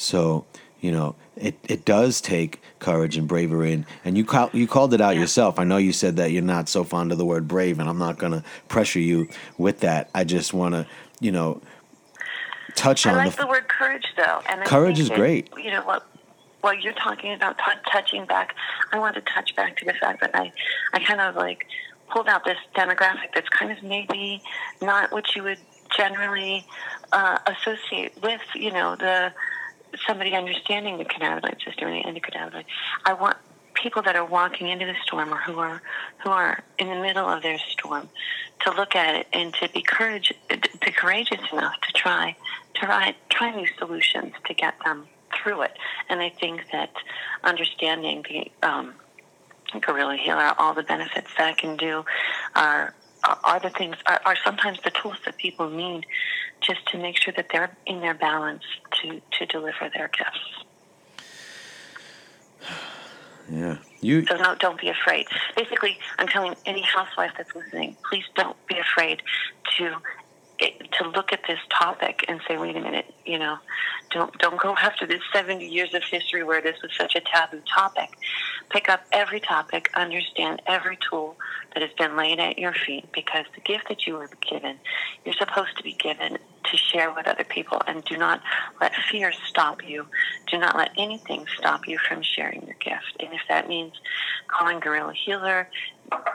So 0.00 0.46
you 0.80 0.90
know, 0.90 1.14
it, 1.36 1.58
it 1.68 1.84
does 1.84 2.20
take 2.20 2.60
courage 2.78 3.16
and 3.16 3.28
bravery, 3.28 3.72
and, 3.72 3.86
and 4.04 4.16
you 4.16 4.24
call, 4.24 4.50
you 4.52 4.66
called 4.66 4.94
it 4.94 5.00
out 5.00 5.16
yourself. 5.16 5.58
I 5.58 5.64
know 5.64 5.76
you 5.76 5.92
said 5.92 6.16
that 6.16 6.32
you're 6.32 6.42
not 6.42 6.68
so 6.68 6.84
fond 6.84 7.12
of 7.12 7.18
the 7.18 7.24
word 7.26 7.46
brave, 7.46 7.78
and 7.78 7.88
I'm 7.88 7.98
not 7.98 8.18
going 8.18 8.32
to 8.32 8.42
pressure 8.68 9.00
you 9.00 9.28
with 9.58 9.80
that. 9.80 10.08
I 10.14 10.24
just 10.24 10.54
want 10.54 10.74
to, 10.74 10.86
you 11.20 11.32
know, 11.32 11.60
touch 12.74 13.06
I 13.06 13.10
on 13.10 13.16
like 13.16 13.36
the 13.36 13.42
the 13.42 13.48
word 13.48 13.68
courage, 13.68 14.06
though. 14.16 14.40
And 14.48 14.64
Courage 14.64 14.98
is 14.98 15.08
that, 15.08 15.18
great. 15.18 15.50
You 15.56 15.70
know 15.70 15.82
what? 15.82 16.06
While 16.62 16.74
you're 16.74 16.92
talking 16.94 17.32
about 17.32 17.58
t- 17.58 17.90
touching 17.90 18.24
back, 18.26 18.54
I 18.92 18.98
want 18.98 19.16
to 19.16 19.22
touch 19.22 19.54
back 19.56 19.76
to 19.78 19.84
the 19.84 19.94
fact 19.94 20.20
that 20.20 20.34
I, 20.34 20.52
I 20.92 21.00
kind 21.04 21.20
of 21.20 21.36
like 21.36 21.66
pulled 22.10 22.28
out 22.28 22.44
this 22.44 22.58
demographic 22.74 23.34
that's 23.34 23.48
kind 23.50 23.70
of 23.70 23.82
maybe 23.82 24.42
not 24.82 25.12
what 25.12 25.34
you 25.36 25.42
would 25.42 25.58
generally 25.94 26.66
uh, 27.12 27.38
associate 27.46 28.12
with, 28.22 28.40
you 28.54 28.72
know, 28.72 28.96
the 28.96 29.32
somebody 30.06 30.34
understanding 30.34 30.98
the 30.98 31.04
cannabinoid 31.04 31.62
system 31.64 31.88
and 31.88 32.16
the 32.16 32.20
endocannabinoid. 32.20 32.64
I 33.04 33.12
want 33.12 33.36
people 33.74 34.02
that 34.02 34.16
are 34.16 34.24
walking 34.24 34.68
into 34.68 34.86
the 34.86 34.94
storm 35.02 35.32
or 35.32 35.38
who 35.38 35.58
are 35.58 35.82
who 36.22 36.30
are 36.30 36.62
in 36.78 36.88
the 36.88 37.00
middle 37.00 37.28
of 37.28 37.42
their 37.42 37.58
storm 37.58 38.08
to 38.60 38.70
look 38.72 38.94
at 38.94 39.14
it 39.14 39.26
and 39.32 39.54
to 39.54 39.68
be 39.70 39.82
courage 39.82 40.32
be 40.48 40.90
courageous 40.90 41.40
enough 41.52 41.80
to 41.80 41.92
try 41.92 42.36
to 42.74 42.80
try 42.80 43.14
try 43.30 43.54
new 43.54 43.66
solutions 43.78 44.32
to 44.46 44.54
get 44.54 44.74
them 44.84 45.06
through 45.34 45.62
it. 45.62 45.72
And 46.08 46.20
I 46.20 46.28
think 46.28 46.70
that 46.72 46.90
understanding 47.44 48.24
the 48.28 48.68
um, 48.68 48.94
gorilla 49.80 50.16
healer, 50.16 50.52
all 50.58 50.74
the 50.74 50.82
benefits 50.82 51.28
that 51.38 51.52
it 51.52 51.58
can 51.58 51.76
do, 51.76 52.04
are 52.54 52.94
are 53.24 53.60
the 53.60 53.70
things 53.70 53.96
are, 54.06 54.20
are 54.24 54.36
sometimes 54.44 54.78
the 54.84 54.90
tools 54.90 55.16
that 55.24 55.36
people 55.36 55.70
need 55.70 56.06
just 56.60 56.86
to 56.88 56.98
make 56.98 57.20
sure 57.20 57.32
that 57.36 57.46
they're 57.52 57.76
in 57.86 58.00
their 58.00 58.14
balance 58.14 58.64
to 59.02 59.20
to 59.38 59.46
deliver 59.46 59.90
their 59.94 60.08
gifts. 60.08 60.64
yeah 63.50 63.76
you 64.00 64.24
So 64.26 64.36
no, 64.36 64.54
don't 64.54 64.80
be 64.80 64.88
afraid. 64.88 65.26
Basically, 65.56 65.98
I'm 66.18 66.28
telling 66.28 66.54
any 66.64 66.82
housewife 66.82 67.32
that's 67.36 67.54
listening, 67.54 67.96
please 68.08 68.24
don't 68.34 68.56
be 68.66 68.78
afraid 68.78 69.22
to 69.78 69.96
to 70.60 71.08
look 71.08 71.32
at 71.32 71.40
this 71.46 71.58
topic 71.70 72.24
and 72.28 72.40
say, 72.46 72.56
wait 72.56 72.76
a 72.76 72.80
minute, 72.80 73.06
you 73.24 73.38
know, 73.38 73.56
don't 74.10 74.36
don't 74.38 74.60
go 74.60 74.74
after 74.76 75.06
this 75.06 75.20
70 75.32 75.66
years 75.66 75.94
of 75.94 76.02
history 76.02 76.42
where 76.42 76.60
this 76.60 76.76
was 76.82 76.90
such 76.96 77.14
a 77.14 77.20
taboo 77.20 77.62
topic. 77.72 78.10
Pick 78.70 78.88
up 78.88 79.00
every 79.12 79.40
topic, 79.40 79.90
understand 79.94 80.62
every 80.66 80.98
tool 81.08 81.36
that 81.74 81.82
has 81.82 81.92
been 81.98 82.16
laid 82.16 82.38
at 82.38 82.58
your 82.58 82.74
feet, 82.74 83.06
because 83.12 83.44
the 83.54 83.60
gift 83.60 83.88
that 83.88 84.06
you 84.06 84.14
were 84.14 84.28
given, 84.48 84.76
you're 85.24 85.34
supposed 85.34 85.76
to 85.76 85.82
be 85.82 85.92
given 85.92 86.38
to 86.70 86.76
share 86.76 87.12
with 87.12 87.26
other 87.26 87.44
people, 87.44 87.80
and 87.86 88.04
do 88.04 88.16
not 88.16 88.40
let 88.80 88.92
fear 89.10 89.32
stop 89.48 89.86
you. 89.86 90.06
Do 90.50 90.58
not 90.58 90.76
let 90.76 90.90
anything 90.96 91.46
stop 91.58 91.86
you 91.86 91.98
from 92.08 92.22
sharing 92.22 92.66
your 92.66 92.76
gift. 92.80 93.16
And 93.20 93.32
if 93.32 93.40
that 93.48 93.68
means 93.68 93.94
calling 94.48 94.80
Gorilla 94.80 95.12
Healer, 95.12 95.68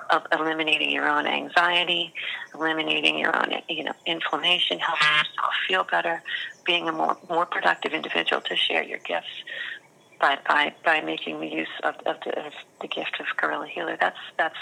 of 0.10 0.22
eliminating 0.32 0.90
your 0.90 1.10
own 1.10 1.28
anxiety, 1.28 2.14
eliminating 2.54 3.18
your 3.18 3.36
own, 3.36 3.54
you 3.68 3.84
know, 3.84 3.94
inflammation, 4.06 4.80
helping 4.80 5.08
yourself 5.08 5.54
feel 5.68 5.84
better, 5.84 6.24
being 6.66 6.88
a 6.88 6.92
more 6.92 7.18
more 7.30 7.46
productive 7.46 7.92
individual 7.92 8.42
to 8.42 8.56
share 8.56 8.84
your 8.84 9.00
gifts 9.00 9.44
by 10.20 10.38
by, 10.48 10.74
by 10.84 11.02
making 11.02 11.40
the 11.40 11.48
use 11.48 11.68
of, 11.84 11.96
of, 12.06 12.18
the, 12.26 12.46
of 12.46 12.54
the 12.82 12.88
gift 12.88 13.18
of 13.20 13.26
Gorilla 13.38 13.68
Healer. 13.68 13.98
That's 14.00 14.18
that's 14.38 14.56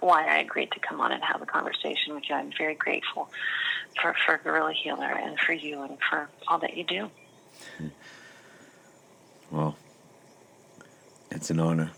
why 0.00 0.26
I 0.26 0.38
agreed 0.38 0.70
to 0.72 0.80
come 0.80 1.00
on 1.00 1.12
and 1.12 1.22
have 1.22 1.42
a 1.42 1.46
conversation 1.46 2.14
with 2.14 2.24
you. 2.28 2.34
I'm 2.34 2.52
very 2.56 2.74
grateful 2.74 3.30
for, 4.00 4.14
for 4.24 4.38
Gorilla 4.38 4.72
Healer 4.72 5.12
and 5.12 5.38
for 5.38 5.52
you 5.52 5.82
and 5.82 5.98
for 6.08 6.28
all 6.48 6.58
that 6.60 6.76
you 6.76 6.84
do. 6.84 7.10
well 9.50 9.76
it's 11.30 11.50
an 11.50 11.58
honor 11.60 11.90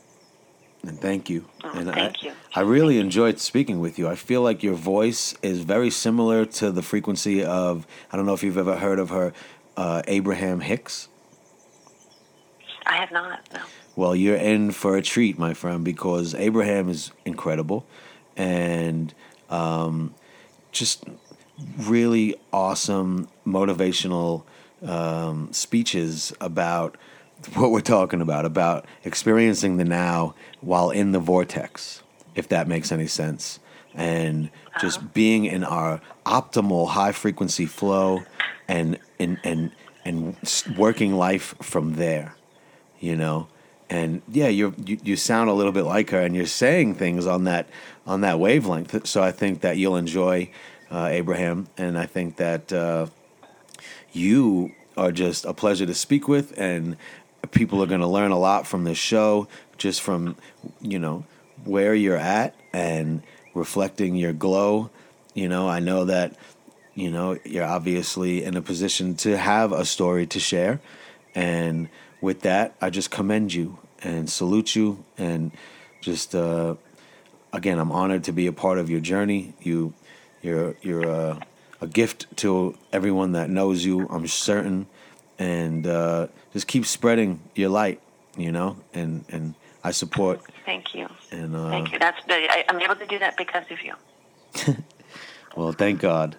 and 0.83 0.99
thank 1.01 1.29
you 1.31 1.45
Oh, 1.63 1.71
and 1.75 1.89
thank 1.93 2.17
I, 2.23 2.27
you. 2.27 2.33
I 2.55 2.61
really 2.63 2.99
enjoyed 2.99 3.39
speaking 3.39 3.79
with 3.81 3.99
you 3.99 4.09
i 4.09 4.15
feel 4.17 4.43
like 4.43 4.63
your 4.63 4.75
voice 4.75 5.35
is 5.43 5.61
very 5.61 5.91
similar 5.91 6.45
to 6.47 6.73
the 6.73 6.83
frequency 6.83 7.45
of 7.45 7.87
i 8.11 8.17
don't 8.17 8.27
know 8.27 8.35
if 8.35 8.43
you've 8.43 8.59
ever 8.59 8.77
heard 8.77 8.99
of 8.99 9.11
her 9.11 9.33
uh, 9.77 10.03
abraham 10.09 10.61
hicks 10.61 11.09
I 12.87 12.97
have 12.97 13.13
not. 13.13 13.41
No. 13.53 13.61
Well, 13.95 14.17
you're 14.17 14.37
in 14.37 14.71
for 14.71 14.97
a 14.97 15.03
treat, 15.03 15.39
my 15.39 15.55
friend, 15.55 15.85
because 15.85 16.35
Abraham 16.35 16.89
is 16.89 17.13
incredible 17.25 17.87
and 18.37 19.13
um, 19.51 20.15
just 20.73 21.05
really 21.79 22.35
awesome 22.53 23.29
motivational 23.47 24.45
um, 24.83 25.53
speeches 25.53 26.33
about 26.41 26.97
what 27.55 27.71
we're 27.71 27.81
talking 27.81 28.21
about, 28.21 28.45
about 28.45 28.87
experiencing 29.05 29.77
the 29.77 29.85
now 29.85 30.35
while 30.61 30.91
in 30.91 31.13
the 31.13 31.19
vortex, 31.19 32.03
if 32.35 32.49
that 32.49 32.69
makes 32.69 32.93
any 32.93 33.07
sense. 33.07 33.59
And 33.95 34.51
just 34.81 35.13
being 35.13 35.45
in 35.45 35.65
our 35.65 36.01
optimal 36.25 36.89
high 36.89 37.13
frequency 37.13 37.67
flow 37.67 38.23
and 38.67 38.99
and 39.19 39.39
and 39.45 39.71
and 40.05 40.37
working 40.79 41.15
life 41.15 41.55
from 41.61 41.97
there, 41.97 42.35
you 43.03 43.17
know. 43.17 43.49
And 43.91 44.23
yeah, 44.27 44.49
you 44.49 44.75
you 44.79 45.17
sound 45.17 45.51
a 45.51 45.53
little 45.53 45.73
bit 45.73 45.83
like 45.83 46.09
her, 46.11 46.21
and 46.21 46.35
you're 46.35 46.47
saying 46.47 46.95
things 46.95 47.27
on 47.27 47.45
that 47.45 47.69
on 48.07 48.23
that 48.23 48.41
wavelength. 48.41 49.07
So 49.07 49.23
I 49.23 49.33
think 49.33 49.61
that 49.61 49.77
you'll 49.77 49.97
enjoy 49.97 50.51
uh, 50.91 51.09
Abraham, 51.11 51.69
and 51.77 51.99
I 51.99 52.07
think 52.07 52.37
that 52.37 52.73
uh, 52.73 53.09
you 54.13 54.73
are 54.97 55.13
just 55.13 55.45
a 55.45 55.53
pleasure 55.53 55.85
to 55.85 55.95
speak 55.95 56.27
with, 56.27 56.59
and 56.59 56.97
people 57.51 57.83
are 57.83 57.87
going 57.87 58.01
to 58.01 58.07
learn 58.07 58.31
a 58.31 58.39
lot 58.39 58.67
from 58.67 58.85
this 58.85 58.97
show, 58.97 59.47
just 59.77 60.01
from 60.01 60.37
you 60.81 60.99
know 60.99 61.27
where 61.65 61.95
you're 61.95 62.17
at 62.17 62.55
and 62.73 63.23
reflecting 63.53 64.17
your 64.17 64.33
glow. 64.33 64.89
You 65.35 65.51
know, 65.51 65.69
I 65.69 65.81
know 65.81 66.07
that 66.07 66.35
you 66.95 67.11
know 67.11 67.39
you're 67.45 67.67
obviously 67.67 68.43
in 68.43 68.57
a 68.57 68.63
position 68.63 69.17
to 69.17 69.37
have 69.37 69.73
a 69.73 69.85
story 69.85 70.27
to 70.29 70.41
share, 70.41 70.81
and 71.35 71.91
with 72.23 72.41
that, 72.43 72.75
I 72.81 72.89
just 72.89 73.11
commend 73.11 73.53
you 73.53 73.79
and 74.03 74.31
salute 74.31 74.75
you, 74.75 75.05
and 75.19 75.51
just 76.01 76.35
uh, 76.35 76.77
again, 77.53 77.79
I'm 77.79 77.93
honored 77.93 78.25
to 78.25 78.33
be 78.33 78.47
a 78.47 78.53
part 78.53 78.79
of 78.79 78.89
your 78.89 79.01
journey. 79.01 79.53
You, 79.61 79.93
you're 80.41 80.75
you're 80.81 81.07
a, 81.07 81.41
a 81.83 81.87
gift 81.87 82.35
to 82.39 82.79
everyone 82.93 83.33
that 83.33 83.51
knows 83.51 83.85
you. 83.85 84.09
I'm 84.09 84.27
certain, 84.27 84.87
and 85.39 85.87
uh, 85.87 86.29
just 86.55 86.67
keep 86.67 86.87
spreading 86.87 87.41
your 87.55 87.69
light. 87.69 88.01
You 88.39 88.53
know, 88.53 88.79
and 88.95 89.27
and 89.29 89.55
I 89.85 89.91
support. 89.91 90.41
Thank 90.65 90.95
you. 90.95 91.09
And 91.31 91.55
uh, 91.55 91.69
Thank 91.69 91.93
you. 91.93 91.99
That's 91.99 92.19
I, 92.29 92.65
I'm 92.69 92.81
able 92.81 92.97
to 92.97 93.07
do 93.07 93.19
that 93.19 93.37
because 93.37 93.65
of 93.71 93.83
you. 93.83 93.95
Well, 95.55 95.73
thank 95.73 96.01
God. 96.01 96.37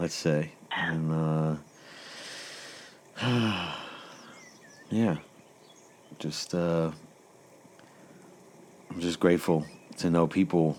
Let's 0.00 0.14
say, 0.14 0.50
and 0.72 1.60
uh, 3.22 3.76
yeah, 4.90 5.16
just 6.18 6.54
uh, 6.54 6.90
I'm 8.90 9.00
just 9.00 9.20
grateful 9.20 9.64
to 9.98 10.10
know 10.10 10.26
people 10.26 10.76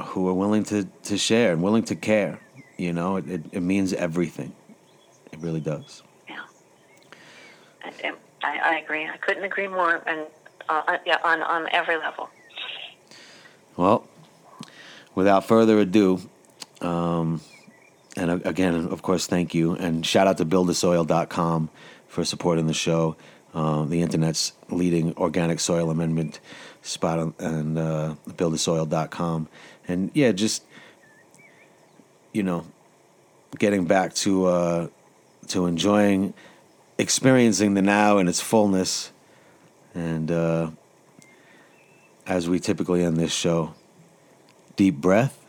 who 0.00 0.28
are 0.28 0.34
willing 0.34 0.62
to 0.64 0.84
to 1.04 1.18
share 1.18 1.52
and 1.52 1.62
willing 1.62 1.84
to 1.84 1.96
care. 1.96 2.38
You 2.76 2.92
know, 2.92 3.16
it 3.16 3.28
it, 3.28 3.42
it 3.52 3.60
means 3.60 3.92
everything. 3.92 4.52
It 5.32 5.40
really 5.40 5.60
does. 5.60 6.02
Yeah. 6.28 6.40
I, 7.84 8.12
I, 8.42 8.58
I 8.58 8.78
agree. 8.78 9.06
I 9.06 9.16
couldn't 9.16 9.44
agree 9.44 9.66
more, 9.66 10.02
and 10.06 10.26
uh, 10.68 10.98
yeah, 11.04 11.18
on 11.24 11.42
on 11.42 11.68
every 11.72 11.96
level. 11.96 12.30
Well, 13.76 14.06
without 15.14 15.44
further 15.44 15.78
ado, 15.80 16.20
um, 16.80 17.40
and 18.16 18.46
again, 18.46 18.74
of 18.74 19.02
course, 19.02 19.26
thank 19.26 19.54
you. 19.54 19.72
And 19.74 20.06
shout 20.06 20.26
out 20.26 20.38
to 20.38 20.44
buildasoil.com 20.44 21.68
for 22.16 22.24
supporting 22.24 22.66
the 22.66 22.72
show, 22.72 23.14
uh, 23.52 23.84
the 23.84 24.00
internet's 24.00 24.54
leading 24.70 25.14
organic 25.18 25.60
soil 25.60 25.90
amendment 25.90 26.40
spot, 26.80 27.18
on, 27.18 27.34
and 27.38 27.78
uh, 27.78 28.14
buildasoil.com. 28.26 29.48
And 29.86 30.10
yeah, 30.14 30.32
just, 30.32 30.64
you 32.32 32.42
know, 32.42 32.64
getting 33.58 33.84
back 33.84 34.14
to, 34.14 34.46
uh, 34.46 34.88
to 35.48 35.66
enjoying, 35.66 36.32
experiencing 36.96 37.74
the 37.74 37.82
now 37.82 38.16
in 38.16 38.28
its 38.28 38.40
fullness. 38.40 39.12
And 39.94 40.30
uh, 40.30 40.70
as 42.26 42.48
we 42.48 42.60
typically 42.60 43.04
end 43.04 43.18
this 43.18 43.34
show, 43.34 43.74
deep 44.76 44.94
breath. 44.96 45.45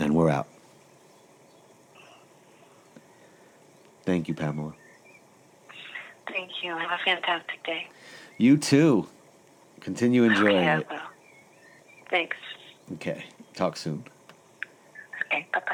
And 0.00 0.14
we're 0.14 0.30
out. 0.30 0.48
Thank 4.04 4.28
you, 4.28 4.34
Pamela. 4.34 4.72
Thank 6.26 6.50
you. 6.62 6.76
Have 6.76 6.90
a 6.90 6.98
fantastic 7.04 7.62
day. 7.64 7.86
You 8.38 8.56
too. 8.56 9.06
Continue 9.80 10.24
enjoying 10.24 10.68
Okay, 10.68 10.78
it. 10.78 11.00
Thanks. 12.08 12.36
Okay. 12.94 13.24
Talk 13.54 13.76
soon. 13.76 14.04
Okay. 15.26 15.46
Bye 15.52 15.60
bye. 15.68 15.69